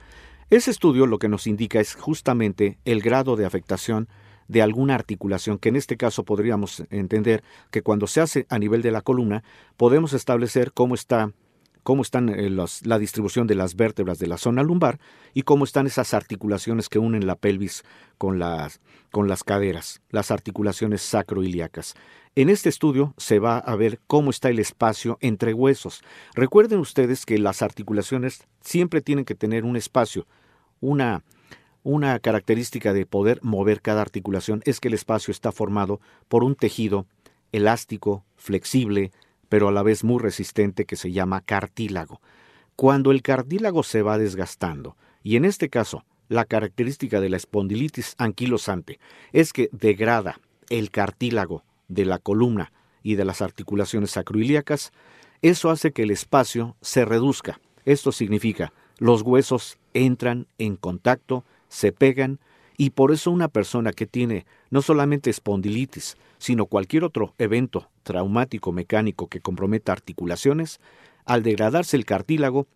[0.51, 4.07] Ese estudio lo que nos indica es justamente el grado de afectación
[4.53, 8.83] de alguna articulación, que en este caso podríamos entender que cuando se hace a nivel
[8.83, 9.43] de la columna,
[9.77, 11.33] podemos establecer cómo está
[11.83, 15.01] cómo están eh, la distribución de las vértebras de la zona lumbar
[15.35, 17.83] y cómo están esas articulaciones que unen la pelvis
[18.19, 21.95] con las, con las caderas, las articulaciones sacroiliacas.
[22.37, 26.03] En este estudio se va a ver cómo está el espacio entre huesos.
[26.35, 30.27] Recuerden ustedes que las articulaciones siempre tienen que tener un espacio,
[30.81, 31.25] una,
[31.83, 36.55] una característica de poder mover cada articulación es que el espacio está formado por un
[36.55, 37.07] tejido
[37.51, 39.13] elástico, flexible,
[39.49, 42.21] pero a la vez muy resistente que se llama cartílago.
[42.77, 48.15] Cuando el cartílago se va desgastando, y en este caso la característica de la espondilitis
[48.17, 48.99] anquilosante
[49.33, 50.41] es que degrada
[50.71, 54.93] el cartílago de la columna y de las articulaciones sacroiliacas,
[55.43, 57.61] eso hace que el espacio se reduzca.
[57.85, 62.39] Esto significa los huesos entran en contacto se pegan
[62.77, 68.73] y por eso una persona que tiene no solamente espondilitis, sino cualquier otro evento traumático
[68.73, 70.81] mecánico que comprometa articulaciones,
[71.25, 72.67] al degradarse el cartílago,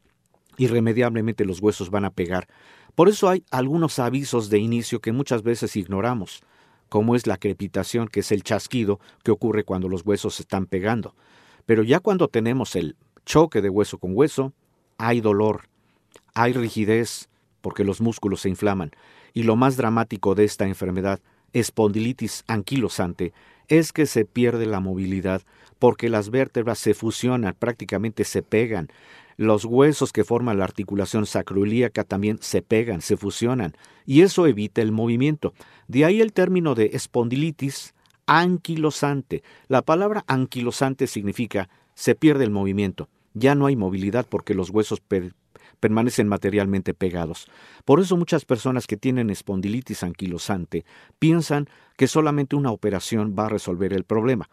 [0.56, 2.48] irremediablemente los huesos van a pegar.
[2.94, 6.40] Por eso hay algunos avisos de inicio que muchas veces ignoramos,
[6.88, 11.14] como es la crepitación, que es el chasquido que ocurre cuando los huesos están pegando.
[11.66, 14.54] Pero ya cuando tenemos el choque de hueso con hueso,
[14.96, 15.68] hay dolor,
[16.32, 17.28] hay rigidez
[17.60, 18.90] porque los músculos se inflaman.
[19.34, 21.20] Y lo más dramático de esta enfermedad,
[21.52, 23.32] espondilitis anquilosante,
[23.68, 25.42] es que se pierde la movilidad
[25.78, 28.88] porque las vértebras se fusionan, prácticamente se pegan.
[29.36, 33.74] Los huesos que forman la articulación sacroilíaca también se pegan, se fusionan,
[34.06, 35.52] y eso evita el movimiento.
[35.88, 37.94] De ahí el término de espondilitis
[38.26, 39.42] anquilosante.
[39.68, 43.08] La palabra anquilosante significa se pierde el movimiento.
[43.34, 45.00] Ya no hay movilidad porque los huesos
[45.80, 47.48] permanecen materialmente pegados.
[47.84, 50.84] Por eso muchas personas que tienen espondilitis anquilosante
[51.18, 54.48] piensan que solamente una operación va a resolver el problema.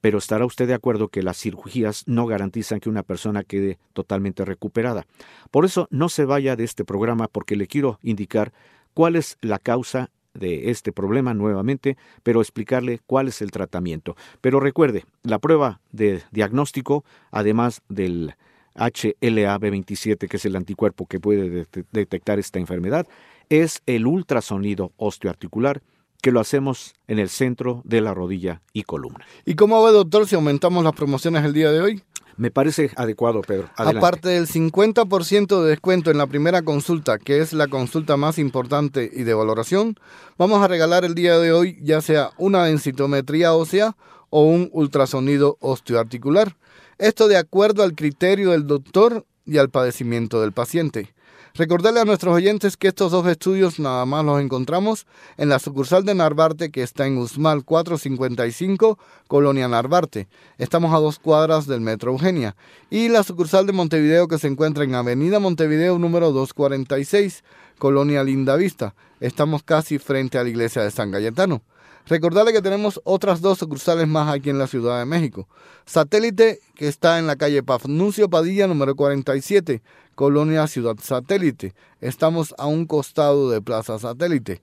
[0.00, 4.44] Pero estará usted de acuerdo que las cirugías no garantizan que una persona quede totalmente
[4.44, 5.06] recuperada.
[5.50, 8.52] Por eso no se vaya de este programa porque le quiero indicar
[8.94, 14.16] cuál es la causa de este problema nuevamente, pero explicarle cuál es el tratamiento.
[14.40, 18.34] Pero recuerde, la prueba de diagnóstico, además del
[18.74, 23.06] HLA-B27, que es el anticuerpo que puede detectar esta enfermedad,
[23.48, 25.82] es el ultrasonido osteoarticular
[26.22, 29.26] que lo hacemos en el centro de la rodilla y columna.
[29.44, 32.02] ¿Y cómo ve, doctor, si aumentamos las promociones el día de hoy?
[32.36, 33.68] Me parece adecuado, Pedro.
[33.76, 39.10] Aparte del 50% de descuento en la primera consulta, que es la consulta más importante
[39.12, 39.96] y de valoración,
[40.38, 43.96] vamos a regalar el día de hoy ya sea una densitometría ósea
[44.30, 46.56] o un ultrasonido osteoarticular.
[47.02, 51.12] Esto de acuerdo al criterio del doctor y al padecimiento del paciente.
[51.52, 56.04] Recordarle a nuestros oyentes que estos dos estudios nada más los encontramos en la sucursal
[56.04, 60.28] de Narvarte que está en Usmal 455, Colonia Narvarte.
[60.58, 62.54] Estamos a dos cuadras del Metro Eugenia.
[62.88, 67.42] Y la sucursal de Montevideo que se encuentra en Avenida Montevideo número 246,
[67.80, 68.94] Colonia Linda Vista.
[69.18, 71.62] Estamos casi frente a la iglesia de San Cayetano.
[72.06, 75.48] Recordarle que tenemos otras dos sucursales más aquí en la Ciudad de México.
[75.86, 79.82] Satélite, que está en la calle Pafnuncio Padilla, número 47,
[80.16, 81.74] Colonia Ciudad Satélite.
[82.00, 84.60] Estamos a un costado de Plaza Satélite.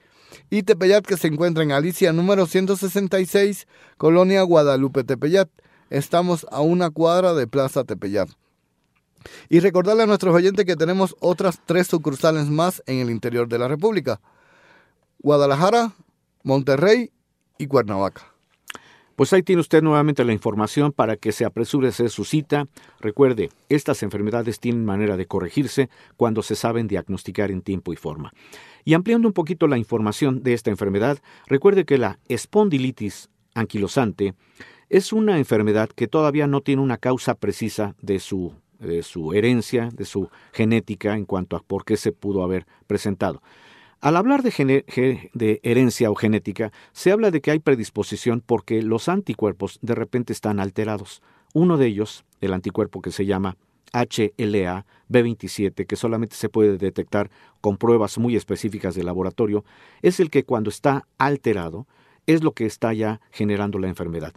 [0.49, 5.49] Y Tepeyat, que se encuentra en Alicia, número 166, Colonia Guadalupe Tepeyat.
[5.89, 8.29] Estamos a una cuadra de Plaza Tepeyat.
[9.47, 13.59] Y recordarle a nuestros oyentes que tenemos otras tres sucursales más en el interior de
[13.59, 14.19] la República.
[15.19, 15.93] Guadalajara,
[16.43, 17.11] Monterrey
[17.59, 18.33] y Cuernavaca.
[19.15, 22.67] Pues ahí tiene usted nuevamente la información para que se apresure a hacer su cita.
[23.01, 28.31] Recuerde, estas enfermedades tienen manera de corregirse cuando se saben diagnosticar en tiempo y forma.
[28.85, 34.35] Y ampliando un poquito la información de esta enfermedad, recuerde que la espondilitis anquilosante
[34.87, 39.89] es una enfermedad que todavía no tiene una causa precisa de su, de su herencia,
[39.93, 43.41] de su genética en cuanto a por qué se pudo haber presentado.
[44.01, 49.77] Al hablar de, herencia o genética, se habla de que hay predisposición porque los anticuerpos
[49.81, 51.21] de repente están alterados.
[51.53, 53.57] Uno de ellos, el anticuerpo que se llama
[53.91, 59.65] HLA B27, que solamente se puede detectar con pruebas muy específicas de laboratorio,
[60.01, 61.85] es el que cuando está alterado
[62.25, 64.33] es lo que está ya generando la enfermedad.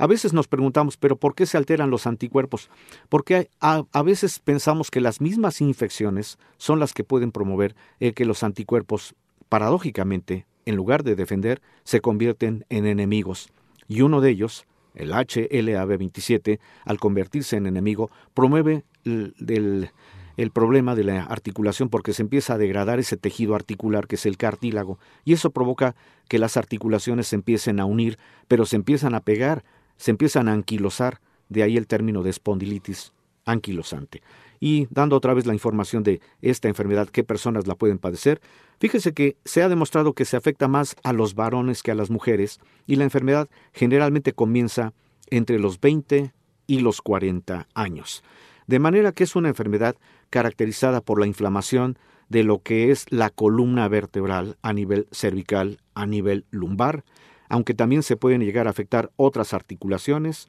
[0.00, 2.70] A veces nos preguntamos, pero ¿por qué se alteran los anticuerpos?
[3.10, 8.42] Porque a, veces pensamos que las mismas infecciones son las que pueden promover que los
[8.42, 9.14] anticuerpos,
[9.50, 13.50] paradójicamente, en lugar de defender, se convierten en enemigos.
[13.88, 19.90] Y uno de ellos, el HLA-B27, al convertirse en enemigo, promueve el,
[20.38, 24.24] el problema de la articulación porque se empieza a degradar ese tejido articular que es
[24.24, 25.94] el cartílago y eso provoca
[26.26, 29.62] que las articulaciones se empiecen a unir, pero se empiezan a pegar
[30.00, 33.12] se empiezan a anquilosar, de ahí el término de espondilitis
[33.44, 34.22] anquilosante.
[34.58, 38.40] Y dando otra vez la información de esta enfermedad, qué personas la pueden padecer,
[38.78, 42.08] fíjese que se ha demostrado que se afecta más a los varones que a las
[42.08, 44.94] mujeres y la enfermedad generalmente comienza
[45.28, 46.32] entre los 20
[46.66, 48.22] y los 40 años.
[48.66, 49.96] De manera que es una enfermedad
[50.30, 51.98] caracterizada por la inflamación
[52.30, 57.04] de lo que es la columna vertebral a nivel cervical, a nivel lumbar,
[57.50, 60.48] aunque también se pueden llegar a afectar otras articulaciones.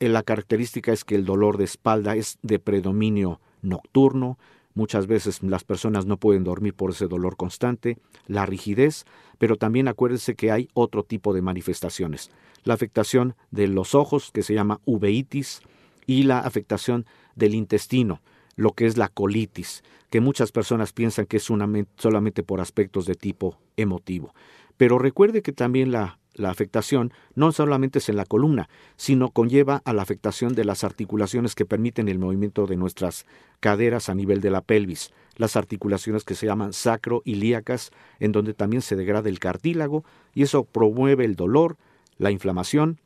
[0.00, 4.36] Eh, la característica es que el dolor de espalda es de predominio nocturno,
[4.74, 9.04] muchas veces las personas no pueden dormir por ese dolor constante, la rigidez,
[9.38, 12.30] pero también acuérdense que hay otro tipo de manifestaciones.
[12.64, 15.62] La afectación de los ojos, que se llama uveitis,
[16.06, 18.20] y la afectación del intestino,
[18.56, 23.14] lo que es la colitis, que muchas personas piensan que es solamente por aspectos de
[23.14, 24.34] tipo emotivo.
[24.76, 29.82] Pero recuerde que también la la afectación no solamente es en la columna, sino conlleva
[29.84, 33.26] a la afectación de las articulaciones que permiten el movimiento de nuestras
[33.60, 38.82] caderas a nivel de la pelvis, las articulaciones que se llaman sacroilíacas, en donde también
[38.82, 41.76] se degrada el cartílago, y eso promueve el dolor,
[42.16, 42.98] la inflamación,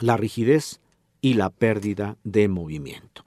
[0.00, 0.80] la rigidez
[1.20, 3.24] y la pérdida de movimiento.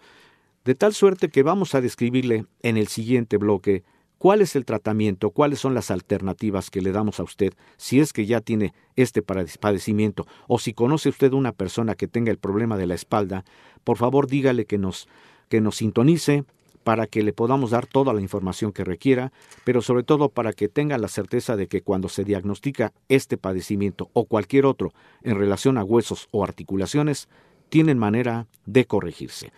[0.65, 3.83] De tal suerte que vamos a describirle en el siguiente bloque
[4.25, 8.11] cuál es el tratamiento, cuáles son las alternativas que le damos a usted si es
[8.11, 12.75] que ya tiene este padecimiento o si conoce usted una persona que tenga el problema
[12.75, 13.45] de la espalda,
[13.83, 15.07] por favor dígale que nos,
[15.47, 16.43] que nos sintonice
[16.83, 19.31] para que le podamos dar toda la información que requiera,
[19.63, 24.09] pero sobre todo para que tenga la certeza de que cuando se diagnostica este padecimiento
[24.13, 27.29] o cualquier otro en relación a huesos o articulaciones,
[27.69, 29.51] tienen manera de corregirse.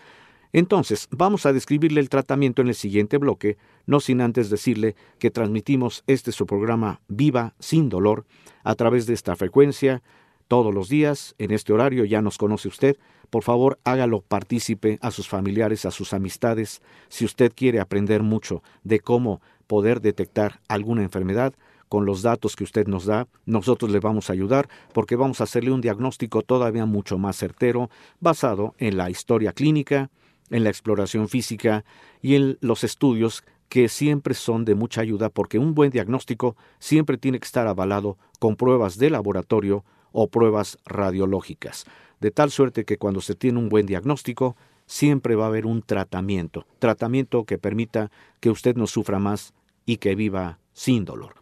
[0.53, 5.31] Entonces, vamos a describirle el tratamiento en el siguiente bloque, no sin antes decirle que
[5.31, 8.25] transmitimos este su programa Viva sin dolor
[8.63, 10.01] a través de esta frecuencia
[10.47, 12.97] todos los días, en este horario, ya nos conoce usted,
[13.29, 16.81] por favor hágalo partícipe a sus familiares, a sus amistades.
[17.09, 21.53] Si usted quiere aprender mucho de cómo poder detectar alguna enfermedad,
[21.89, 25.45] con los datos que usted nos da, nosotros le vamos a ayudar porque vamos a
[25.45, 30.09] hacerle un diagnóstico todavía mucho más certero, basado en la historia clínica,
[30.49, 31.85] en la exploración física
[32.21, 37.17] y en los estudios que siempre son de mucha ayuda porque un buen diagnóstico siempre
[37.17, 41.85] tiene que estar avalado con pruebas de laboratorio o pruebas radiológicas,
[42.19, 44.55] de tal suerte que cuando se tiene un buen diagnóstico,
[44.85, 49.53] siempre va a haber un tratamiento, tratamiento que permita que usted no sufra más
[49.85, 51.35] y que viva sin dolor.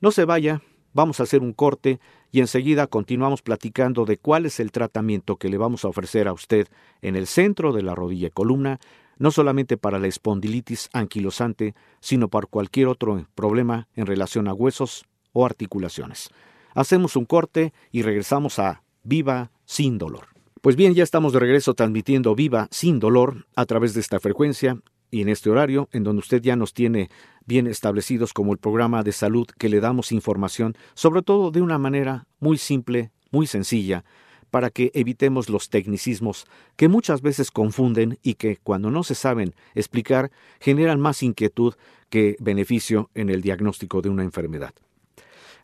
[0.00, 2.00] No se vaya, vamos a hacer un corte
[2.36, 6.34] y enseguida continuamos platicando de cuál es el tratamiento que le vamos a ofrecer a
[6.34, 6.68] usted
[7.00, 8.78] en el centro de la rodilla y columna,
[9.16, 15.06] no solamente para la espondilitis anquilosante, sino para cualquier otro problema en relación a huesos
[15.32, 16.28] o articulaciones.
[16.74, 20.26] Hacemos un corte y regresamos a Viva sin dolor.
[20.60, 24.76] Pues bien, ya estamos de regreso transmitiendo Viva sin dolor a través de esta frecuencia
[25.10, 27.10] y en este horario, en donde usted ya nos tiene
[27.46, 31.78] bien establecidos como el programa de salud que le damos información, sobre todo de una
[31.78, 34.04] manera muy simple, muy sencilla,
[34.50, 39.54] para que evitemos los tecnicismos que muchas veces confunden y que, cuando no se saben
[39.74, 41.74] explicar, generan más inquietud
[42.08, 44.74] que beneficio en el diagnóstico de una enfermedad.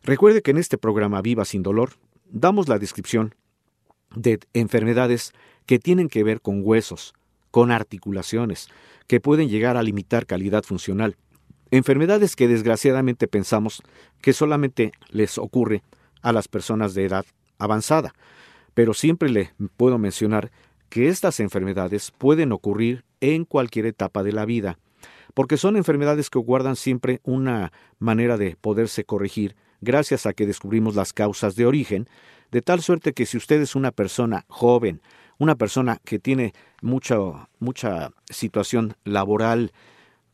[0.03, 1.91] Recuerde que en este programa Viva sin dolor
[2.29, 3.35] damos la descripción
[4.15, 5.33] de enfermedades
[5.65, 7.13] que tienen que ver con huesos,
[7.53, 8.67] con articulaciones,
[9.05, 11.17] que pueden llegar a limitar calidad funcional.
[11.69, 13.83] Enfermedades que desgraciadamente pensamos
[14.23, 15.83] que solamente les ocurre
[16.23, 17.27] a las personas de edad
[17.59, 18.15] avanzada,
[18.73, 20.51] pero siempre le puedo mencionar
[20.89, 24.79] que estas enfermedades pueden ocurrir en cualquier etapa de la vida,
[25.35, 30.95] porque son enfermedades que guardan siempre una manera de poderse corregir gracias a que descubrimos
[30.95, 32.09] las causas de origen,
[32.51, 35.03] de tal suerte que si usted es una persona joven,
[35.43, 37.15] una persona que tiene mucha,
[37.59, 39.71] mucha situación laboral,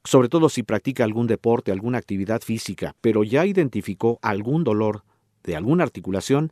[0.04, 5.04] sobre todo si practica algún deporte, alguna actividad física, pero ya identificó algún dolor
[5.44, 6.52] de alguna articulación,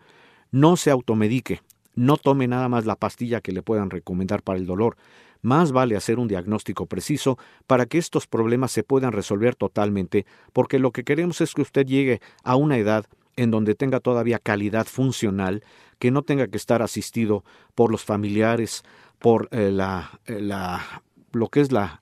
[0.51, 1.61] no se automedique,
[1.95, 4.97] no tome nada más la pastilla que le puedan recomendar para el dolor.
[5.41, 10.79] Más vale hacer un diagnóstico preciso para que estos problemas se puedan resolver totalmente, porque
[10.79, 14.87] lo que queremos es que usted llegue a una edad en donde tenga todavía calidad
[14.87, 15.63] funcional,
[15.99, 17.43] que no tenga que estar asistido
[17.75, 18.83] por los familiares,
[19.19, 22.01] por eh, la, eh, la, lo que es la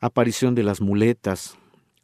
[0.00, 1.56] aparición de las muletas,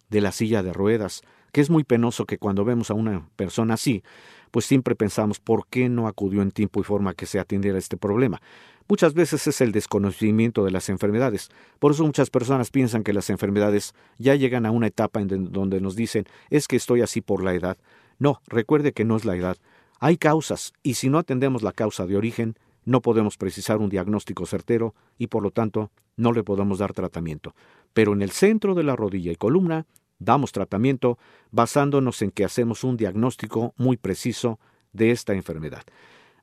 [0.08, 3.74] de la silla de ruedas, que es muy penoso que cuando vemos a una persona
[3.74, 4.02] así,
[4.50, 7.96] pues siempre pensamos por qué no acudió en tiempo y forma que se atendiera este
[7.96, 8.40] problema.
[8.88, 11.50] Muchas veces es el desconocimiento de las enfermedades.
[11.78, 15.80] Por eso muchas personas piensan que las enfermedades ya llegan a una etapa en donde
[15.80, 17.76] nos dicen es que estoy así por la edad.
[18.18, 19.56] No, recuerde que no es la edad.
[20.00, 24.46] Hay causas, y si no atendemos la causa de origen, no podemos precisar un diagnóstico
[24.46, 27.54] certero y por lo tanto no le podemos dar tratamiento.
[27.92, 29.86] Pero en el centro de la rodilla y columna
[30.18, 31.18] damos tratamiento
[31.50, 34.58] basándonos en que hacemos un diagnóstico muy preciso
[34.94, 35.82] de esta enfermedad.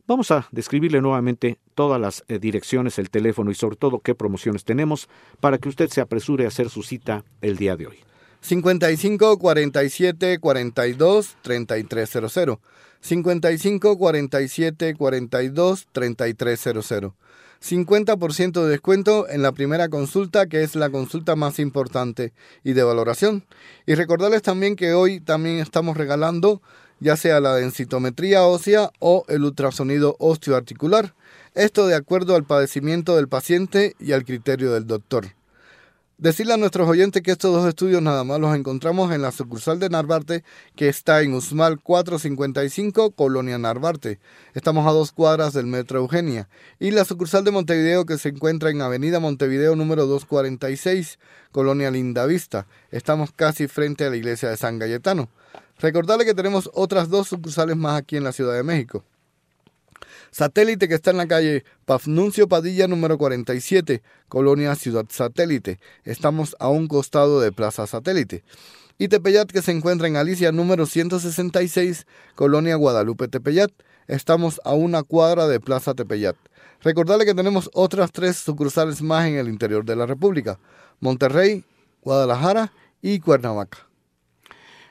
[0.06, 4.64] Vamos a describirle nuevamente todas las eh, direcciones, el teléfono y sobre todo qué promociones
[4.66, 7.98] tenemos para que usted se apresure a hacer su cita el día de hoy.
[8.42, 12.60] 55 47 42 3300.
[13.02, 17.14] 55 47 42 3300.
[17.60, 22.84] 50% de descuento en la primera consulta, que es la consulta más importante y de
[22.84, 23.46] valoración.
[23.86, 26.62] Y recordarles también que hoy también estamos regalando
[27.00, 31.14] ya sea la densitometría ósea o el ultrasonido osteoarticular.
[31.54, 35.37] Esto de acuerdo al padecimiento del paciente y al criterio del doctor.
[36.20, 39.78] Decirle a nuestros oyentes que estos dos estudios nada más los encontramos en la sucursal
[39.78, 40.44] de Narvarte,
[40.76, 44.20] que está en Usmal 455, Colonia Narvarte.
[44.56, 46.50] Estamos a dos cuadras del Metro Eugenia.
[46.80, 51.20] Y la sucursal de Montevideo, que se encuentra en Avenida Montevideo número 246,
[51.52, 52.66] Colonia Lindavista.
[52.90, 55.30] Estamos casi frente a la iglesia de San Galletano.
[55.78, 59.04] Recordarle que tenemos otras dos sucursales más aquí en la Ciudad de México.
[60.32, 65.80] Satélite que está en la calle Pafnuncio Padilla número 47, Colonia Ciudad Satélite.
[66.04, 68.44] Estamos a un costado de Plaza Satélite.
[68.98, 73.72] Y Tepeyat que se encuentra en Alicia número 166, Colonia Guadalupe Tepeyat.
[74.08, 76.36] Estamos a una cuadra de Plaza Tepeyat.
[76.82, 80.60] Recordarle que tenemos otras tres sucursales más en el interior de la República.
[81.00, 81.64] Monterrey,
[82.02, 82.72] Guadalajara
[83.02, 83.88] y Cuernavaca.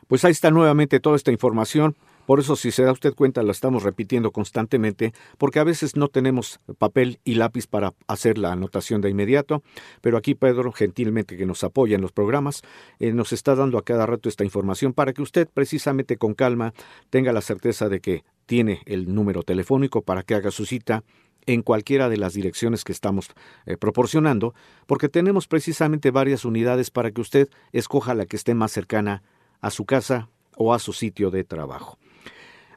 [0.09, 1.97] Pues ahí está nuevamente toda esta información.
[2.27, 6.09] Por eso, si se da usted cuenta, la estamos repitiendo constantemente, porque a veces no
[6.09, 9.62] tenemos papel y lápiz para hacer la anotación de inmediato,
[10.01, 12.62] pero aquí Pedro, gentilmente que nos apoya en los programas,
[12.99, 16.74] eh, nos está dando a cada rato esta información para que usted, precisamente con calma,
[17.11, 21.05] tenga la certeza de que tiene el número telefónico para que haga su cita
[21.47, 23.29] en cualquiera de las direcciones que estamos
[23.66, 24.53] eh, proporcionando,
[24.87, 29.22] porque tenemos precisamente varias unidades para que usted escoja la que esté más cercana
[29.61, 31.99] a su casa o a su sitio de trabajo.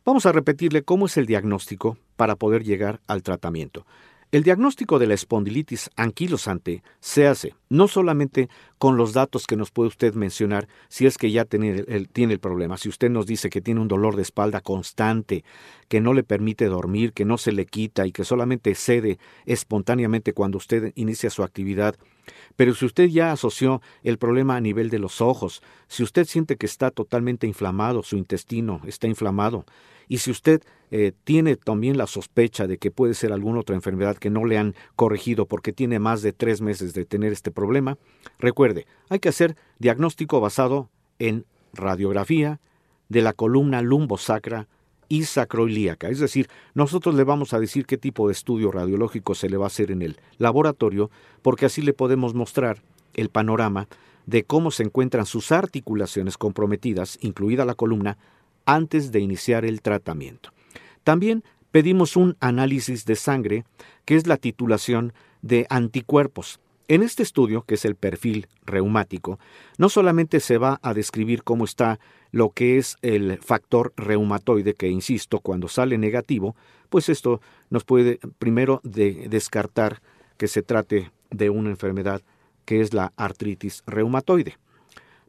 [0.10, 3.86] Vamos a repetirle cómo es el diagnóstico para poder llegar al tratamiento.
[4.32, 8.50] El diagnóstico de la espondilitis anquilosante se hace no solamente
[8.80, 12.34] con los datos que nos puede usted mencionar si es que ya tiene el, tiene
[12.34, 12.78] el, problema.
[12.78, 15.44] Si usted nos dice que tiene un dolor de espalda constante,
[15.88, 20.34] que no le permite dormir, que no se le quita y que solamente cede espontáneamente
[20.34, 21.98] cuando usted inicia su actividad,
[22.56, 26.58] pero si usted ya asoció el problema a nivel de los ojos, si usted siente
[26.58, 29.66] que está totalmente inflamado, su intestino está inflamado,
[30.08, 34.18] y si usted eh, tiene también la sospecha de que puede ser alguna otra enfermedad
[34.18, 37.98] que no le han corregido porque tiene más de tres meses de tener este problema,
[38.40, 42.60] recuerde, hay que hacer diagnóstico basado en radiografía
[43.08, 44.68] de la columna lumbosacra
[45.10, 46.08] y sacroilíaca.
[46.08, 49.66] Es decir, nosotros le vamos a decir qué tipo de estudio radiológico se le va
[49.66, 51.10] a hacer en el laboratorio,
[51.42, 52.82] porque así le podemos mostrar
[53.16, 53.88] el panorama
[54.28, 58.18] de cómo se encuentran sus articulaciones comprometidas, incluida la columna,
[58.66, 60.52] antes de iniciar el tratamiento.
[61.04, 63.66] También pedimos un análisis de sangre,
[64.06, 66.60] que es la titulación de anticuerpos.
[66.90, 69.38] En este estudio, que es el perfil reumático,
[69.78, 72.00] no solamente se va a describir cómo está
[72.32, 76.56] lo que es el factor reumatoide, que insisto, cuando sale negativo,
[76.90, 80.02] pues esto nos puede primero descartar
[80.38, 82.24] que se trate de una enfermedad
[82.66, 84.58] que es la artritis reumatoide.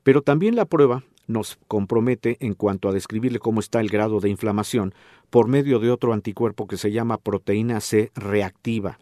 [0.03, 4.31] Pero también la prueba nos compromete en cuanto a describirle cómo está el grado de
[4.31, 4.95] inflamación
[5.29, 8.99] por medio de otro anticuerpo que se llama proteína C reactiva.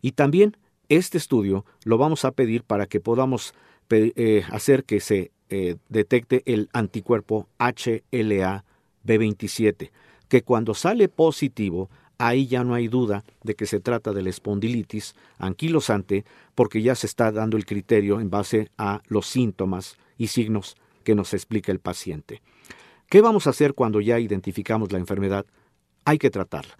[0.00, 0.56] Y también
[0.88, 3.54] este estudio lo vamos a pedir para que podamos
[3.90, 9.90] eh, hacer que se eh, detecte el anticuerpo HLA-B27,
[10.28, 14.30] que cuando sale positivo, ahí ya no hay duda de que se trata de la
[14.30, 16.24] espondilitis anquilosante,
[16.54, 21.14] porque ya se está dando el criterio en base a los síntomas y signos que
[21.14, 22.40] nos explica el paciente.
[23.10, 25.44] ¿Qué vamos a hacer cuando ya identificamos la enfermedad?
[26.06, 26.78] Hay que tratarla.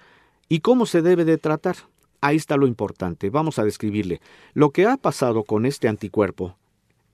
[0.49, 1.77] ¿Y cómo se debe de tratar?
[2.23, 3.31] Ahí está lo importante.
[3.31, 4.21] Vamos a describirle.
[4.55, 6.57] Lo que ha pasado con este anticuerpo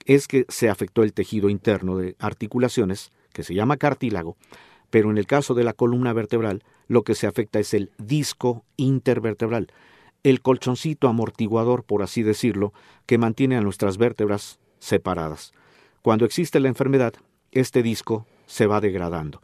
[0.05, 4.37] es que se afectó el tejido interno de articulaciones, que se llama cartílago,
[4.91, 8.65] pero en el caso de la columna vertebral, lo que se afecta es el disco
[8.77, 9.73] intervertebral,
[10.25, 12.75] el colchoncito amortiguador, por así decirlo,
[13.07, 15.53] que mantiene a nuestras vértebras separadas.
[16.03, 17.15] Cuando existe la enfermedad,
[17.51, 19.41] este disco se va degradando.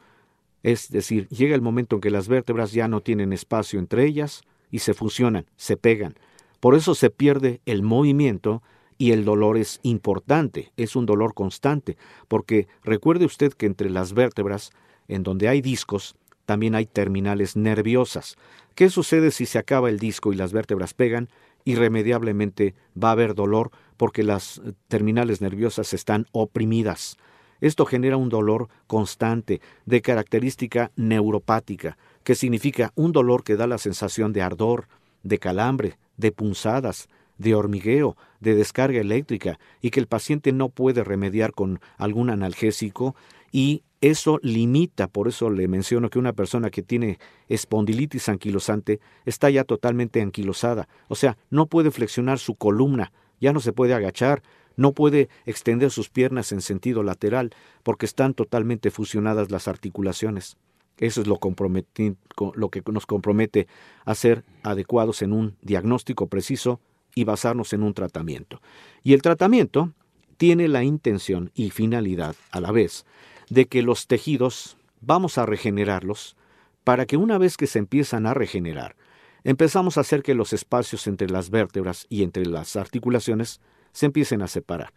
[0.63, 4.43] Es decir, llega el momento en que las vértebras ya no tienen espacio entre ellas
[4.75, 6.17] y se fusionan, se pegan.
[6.59, 8.61] Por eso se pierde el movimiento
[8.99, 11.97] y el dolor es importante, es un dolor constante,
[12.27, 14.73] porque recuerde usted que entre las vértebras,
[15.07, 18.37] en donde hay discos, también hay terminales nerviosas.
[18.75, 21.29] ¿Qué sucede si se acaba el disco y las vértebras pegan?
[21.65, 27.17] Irremediablemente va a haber dolor porque las eh, terminales nerviosas están oprimidas.
[27.61, 33.79] Esto genera un dolor constante, de característica neuropática, que significa un dolor que da la
[33.79, 34.89] sensación de ardor,
[35.23, 37.09] de calambre, de punzadas,
[37.39, 43.15] de hormigueo, de descarga eléctrica, y que el paciente no puede remediar con algún analgésico,
[43.53, 47.19] y eso limita, por eso le menciono que una persona que tiene
[47.49, 53.61] espondilitis anquilosante está ya totalmente anquilosada, o sea, no puede flexionar su columna, ya no
[53.61, 54.43] se puede agachar,
[54.77, 60.57] no puede extender sus piernas en sentido lateral porque están totalmente fusionadas las articulaciones.
[60.99, 63.67] Eso es lo, que nos compromete
[64.05, 66.81] a ser adecuados en un diagnóstico preciso
[67.15, 68.61] y basarnos en un tratamiento.
[69.03, 69.93] Y el tratamiento
[70.37, 73.05] tiene la intención y finalidad a la vez
[73.51, 76.37] de que los tejidos vamos a regenerarlos
[76.85, 78.97] para que una vez que se empiezan a regenerar,
[79.43, 83.61] empezamos a hacer que los espacios entre las vértebras y entre las articulaciones
[83.93, 84.93] se empiecen a separar.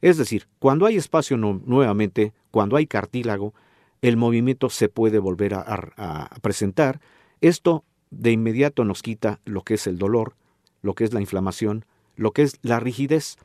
[0.00, 3.54] Es decir, cuando hay espacio nuevamente, cuando hay cartílago,
[4.02, 7.00] el movimiento se puede volver a, presentar.
[7.40, 10.34] Esto de inmediato nos quita lo que es el dolor,
[10.82, 11.86] lo que es la inflamación,
[12.16, 13.36] lo que es la rigidez.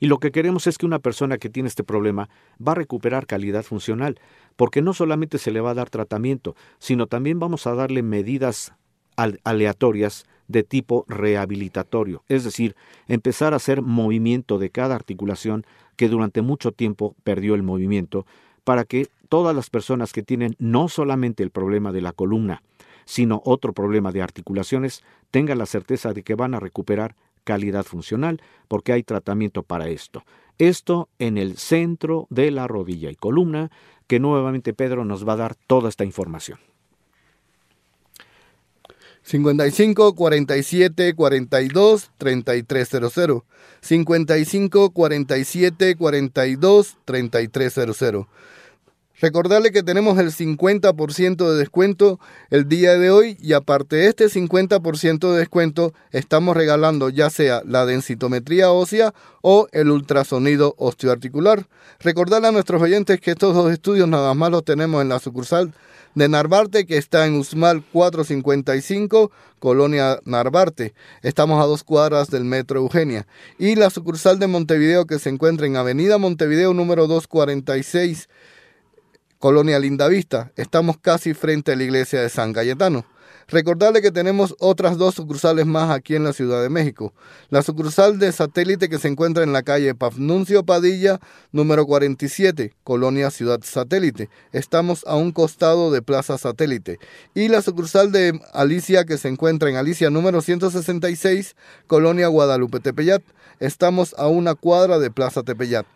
[0.00, 2.28] Y lo que queremos es que una persona que tiene este problema
[2.66, 4.18] va a recuperar calidad funcional,
[4.56, 8.72] porque no solamente se le va a dar tratamiento, sino también vamos a darle medidas
[9.44, 12.76] aleatorias de tipo rehabilitatorio, es decir,
[13.08, 15.64] empezar a hacer movimiento de cada articulación
[15.96, 18.26] que durante mucho tiempo perdió el movimiento,
[18.62, 22.62] para que todas las personas que tienen no solamente el problema de la columna,
[23.04, 27.14] sino otro problema de articulaciones, tengan la certeza de que van a recuperar
[27.44, 30.24] calidad funcional, porque hay tratamiento para esto.
[30.58, 33.70] Esto en el centro de la rodilla y columna,
[34.06, 36.58] que nuevamente Pedro nos va a dar toda esta información.
[39.22, 43.42] 55 47 42 3300.
[43.80, 48.26] 55 47 42 3300.
[49.18, 54.26] Recordarle que tenemos el 50% de descuento el día de hoy y aparte de este
[54.26, 61.66] 50% de descuento estamos regalando ya sea la densitometría ósea o el ultrasonido osteoarticular.
[61.98, 65.72] Recordarle a nuestros oyentes que estos dos estudios nada más los tenemos en la sucursal
[66.14, 70.92] de Narvarte que está en Usmal 455, Colonia Narvarte.
[71.22, 73.26] Estamos a dos cuadras del Metro Eugenia.
[73.58, 78.28] Y la sucursal de Montevideo que se encuentra en Avenida Montevideo número 246
[79.38, 80.52] Colonia Lindavista.
[80.56, 83.04] Estamos casi frente a la iglesia de San Cayetano.
[83.48, 87.14] Recordarle que tenemos otras dos sucursales más aquí en la Ciudad de México.
[87.48, 91.20] La sucursal de satélite que se encuentra en la calle Pafnuncio Padilla,
[91.52, 94.30] número 47, Colonia Ciudad Satélite.
[94.50, 96.98] Estamos a un costado de Plaza Satélite.
[97.34, 101.54] Y la sucursal de Alicia que se encuentra en Alicia, número 166,
[101.86, 103.22] Colonia Guadalupe Tepeyat.
[103.60, 105.86] Estamos a una cuadra de Plaza Tepeyat.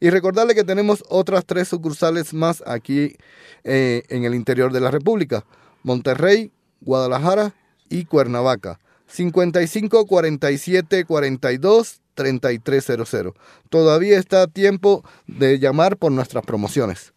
[0.00, 3.16] Y recordarle que tenemos otras tres sucursales más aquí
[3.64, 5.44] eh, en el interior de la República.
[5.82, 7.54] Monterrey, Guadalajara
[7.88, 8.78] y Cuernavaca.
[9.06, 13.34] 55 47 42 3300.
[13.68, 17.12] Todavía está a tiempo de llamar por nuestras promociones.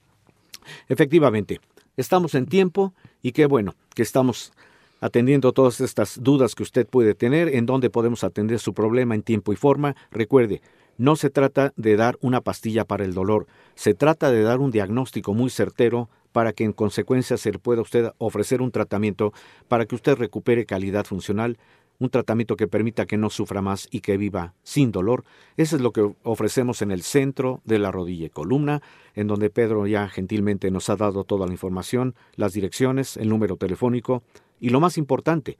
[0.87, 1.59] Efectivamente,
[1.97, 4.53] estamos en tiempo y qué bueno que estamos
[5.01, 9.21] atendiendo todas estas dudas que usted puede tener, en donde podemos atender su problema en
[9.21, 9.95] tiempo y forma.
[10.11, 10.61] Recuerde,
[10.97, 14.71] no se trata de dar una pastilla para el dolor, se trata de dar un
[14.71, 19.33] diagnóstico muy certero para que en consecuencia se le pueda usted ofrecer un tratamiento
[19.67, 21.57] para que usted recupere calidad funcional,
[21.99, 25.23] un tratamiento que permita que no sufra más y que viva sin dolor.
[25.57, 28.81] Eso es lo que ofrecemos en el centro de la rodilla y columna,
[29.13, 33.55] en donde Pedro ya gentilmente nos ha dado toda la información, las direcciones, el número
[33.57, 34.23] telefónico
[34.59, 35.57] y lo más importante,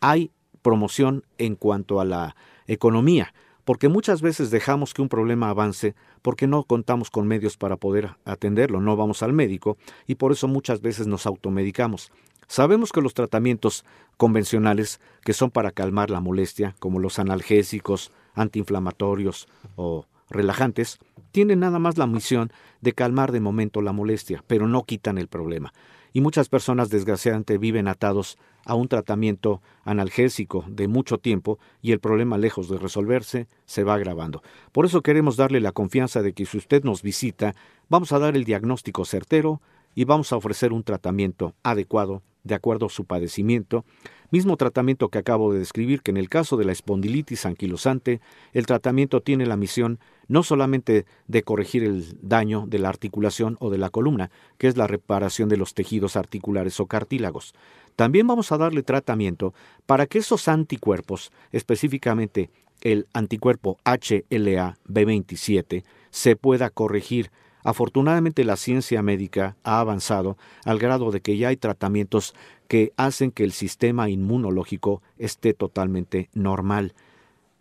[0.00, 0.30] hay
[0.62, 3.32] promoción en cuanto a la economía
[3.64, 8.16] porque muchas veces dejamos que un problema avance porque no contamos con medios para poder
[8.24, 12.12] atenderlo, no vamos al médico y por eso muchas veces nos automedicamos.
[12.46, 13.84] Sabemos que los tratamientos
[14.16, 20.98] convencionales, que son para calmar la molestia, como los analgésicos, antiinflamatorios o relajantes,
[21.30, 25.28] tienen nada más la misión de calmar de momento la molestia, pero no quitan el
[25.28, 25.72] problema
[26.12, 32.00] y muchas personas desgraciadamente viven atados a un tratamiento analgésico de mucho tiempo y el
[32.00, 34.42] problema lejos de resolverse se va agravando.
[34.72, 37.54] Por eso queremos darle la confianza de que si usted nos visita,
[37.88, 39.60] vamos a dar el diagnóstico certero
[39.94, 43.84] y vamos a ofrecer un tratamiento adecuado de acuerdo a su padecimiento,
[44.30, 48.20] mismo tratamiento que acabo de describir, que en el caso de la espondilitis anquilosante,
[48.52, 53.70] el tratamiento tiene la misión no solamente de corregir el daño de la articulación o
[53.70, 57.54] de la columna, que es la reparación de los tejidos articulares o cartílagos,
[57.96, 59.52] también vamos a darle tratamiento
[59.84, 67.30] para que esos anticuerpos, específicamente el anticuerpo HLA-B27, se pueda corregir
[67.62, 72.34] Afortunadamente la ciencia médica ha avanzado al grado de que ya hay tratamientos
[72.68, 76.94] que hacen que el sistema inmunológico esté totalmente normal.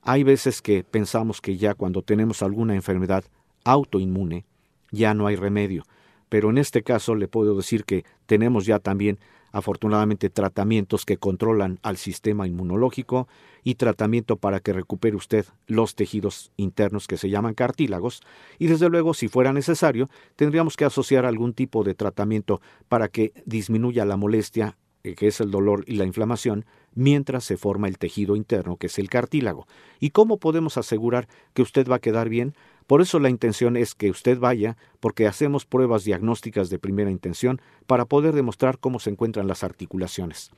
[0.01, 3.25] Hay veces que pensamos que ya cuando tenemos alguna enfermedad
[3.65, 4.45] autoinmune
[4.91, 5.83] ya no hay remedio,
[6.29, 9.19] pero en este caso le puedo decir que tenemos ya también
[9.51, 13.27] afortunadamente tratamientos que controlan al sistema inmunológico
[13.63, 18.21] y tratamiento para que recupere usted los tejidos internos que se llaman cartílagos
[18.57, 23.33] y desde luego si fuera necesario tendríamos que asociar algún tipo de tratamiento para que
[23.45, 27.97] disminuya la molestia eh, que es el dolor y la inflamación, mientras se forma el
[27.97, 29.65] tejido interno, que es el cartílago.
[30.01, 32.53] ¿Y cómo podemos asegurar que usted va a quedar bien?
[32.89, 37.61] Por eso la intención es que usted vaya, porque hacemos pruebas diagnósticas de primera intención
[37.85, 40.49] para poder demostrar cómo se encuentran las articulaciones.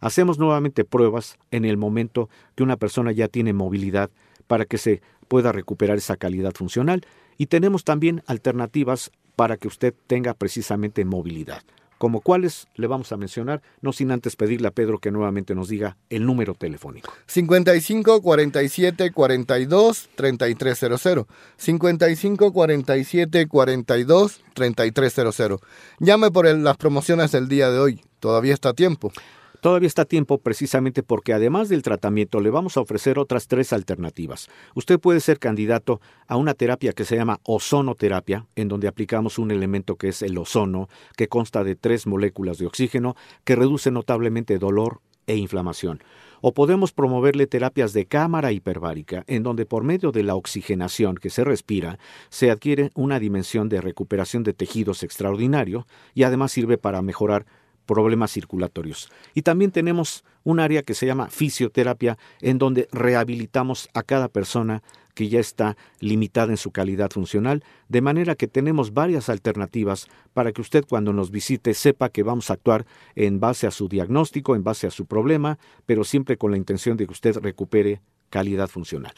[0.00, 4.10] Hacemos nuevamente pruebas en el momento que una persona ya tiene movilidad
[4.48, 7.06] para que se pueda recuperar esa calidad funcional
[7.38, 11.62] y tenemos también alternativas para que usted tenga precisamente movilidad.
[12.00, 15.68] Como cuáles le vamos a mencionar, no sin antes pedirle a Pedro que nuevamente nos
[15.68, 17.12] diga el número telefónico.
[17.26, 21.26] 55 47 42 3300.
[21.58, 25.60] 55 47 42 3300.
[25.98, 28.00] Llame por las promociones del día de hoy.
[28.18, 29.12] Todavía está a tiempo.
[29.60, 33.72] Todavía está a tiempo precisamente porque además del tratamiento le vamos a ofrecer otras tres
[33.72, 34.48] alternativas.
[34.74, 39.50] Usted puede ser candidato a una terapia que se llama ozonoterapia, en donde aplicamos un
[39.50, 44.58] elemento que es el ozono, que consta de tres moléculas de oxígeno que reduce notablemente
[44.58, 46.02] dolor e inflamación.
[46.40, 51.28] O podemos promoverle terapias de cámara hiperbárica, en donde por medio de la oxigenación que
[51.28, 51.98] se respira,
[52.30, 57.44] se adquiere una dimensión de recuperación de tejidos extraordinario y además sirve para mejorar
[57.90, 59.10] problemas circulatorios.
[59.34, 64.84] Y también tenemos un área que se llama fisioterapia, en donde rehabilitamos a cada persona
[65.14, 70.52] que ya está limitada en su calidad funcional, de manera que tenemos varias alternativas para
[70.52, 72.86] que usted cuando nos visite sepa que vamos a actuar
[73.16, 76.96] en base a su diagnóstico, en base a su problema, pero siempre con la intención
[76.96, 79.12] de que usted recupere calidad funcional.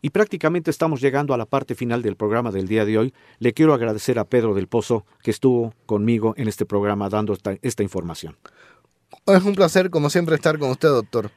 [0.00, 3.14] Y prácticamente estamos llegando a la parte final del programa del día de hoy.
[3.38, 7.56] Le quiero agradecer a Pedro del Pozo que estuvo conmigo en este programa dando esta,
[7.62, 8.36] esta información.
[9.26, 11.30] Es un placer, como siempre, estar con usted, doctor.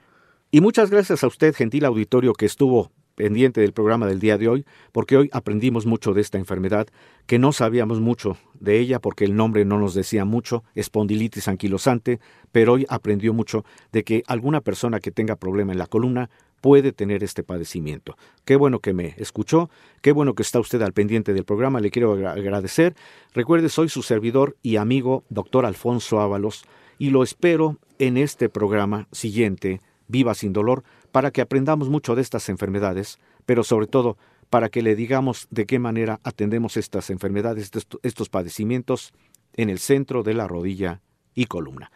[0.52, 4.48] Y muchas gracias a usted, gentil auditorio, que estuvo pendiente del programa del día de
[4.48, 6.88] hoy, porque hoy aprendimos mucho de esta enfermedad,
[7.26, 12.20] que no sabíamos mucho de ella porque el nombre no nos decía mucho, espondilitis anquilosante,
[12.52, 16.30] pero hoy aprendió mucho de que alguna persona que tenga problema en la columna
[16.62, 18.16] puede tener este padecimiento.
[18.46, 19.70] Qué bueno que me escuchó,
[20.02, 22.96] qué bueno que está usted al pendiente del programa, le quiero agra- agradecer.
[23.34, 26.64] Recuerde, soy su servidor y amigo, doctor Alfonso Ábalos,
[26.98, 32.22] y lo espero en este programa siguiente, Viva sin dolor, para que aprendamos mucho de
[32.22, 34.18] estas enfermedades, pero sobre todo
[34.50, 37.72] para que le digamos de qué manera atendemos estas enfermedades,
[38.04, 39.14] estos padecimientos
[39.54, 41.02] en el centro de la rodilla
[41.34, 41.92] y columna.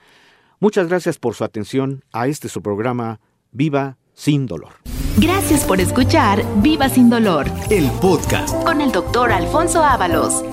[0.61, 3.19] Muchas gracias por su atención a este su programa
[3.51, 4.73] Viva sin dolor.
[5.17, 8.53] Gracias por escuchar Viva sin dolor El podcast.
[8.65, 10.43] con el doctor Alfonso Ábalos.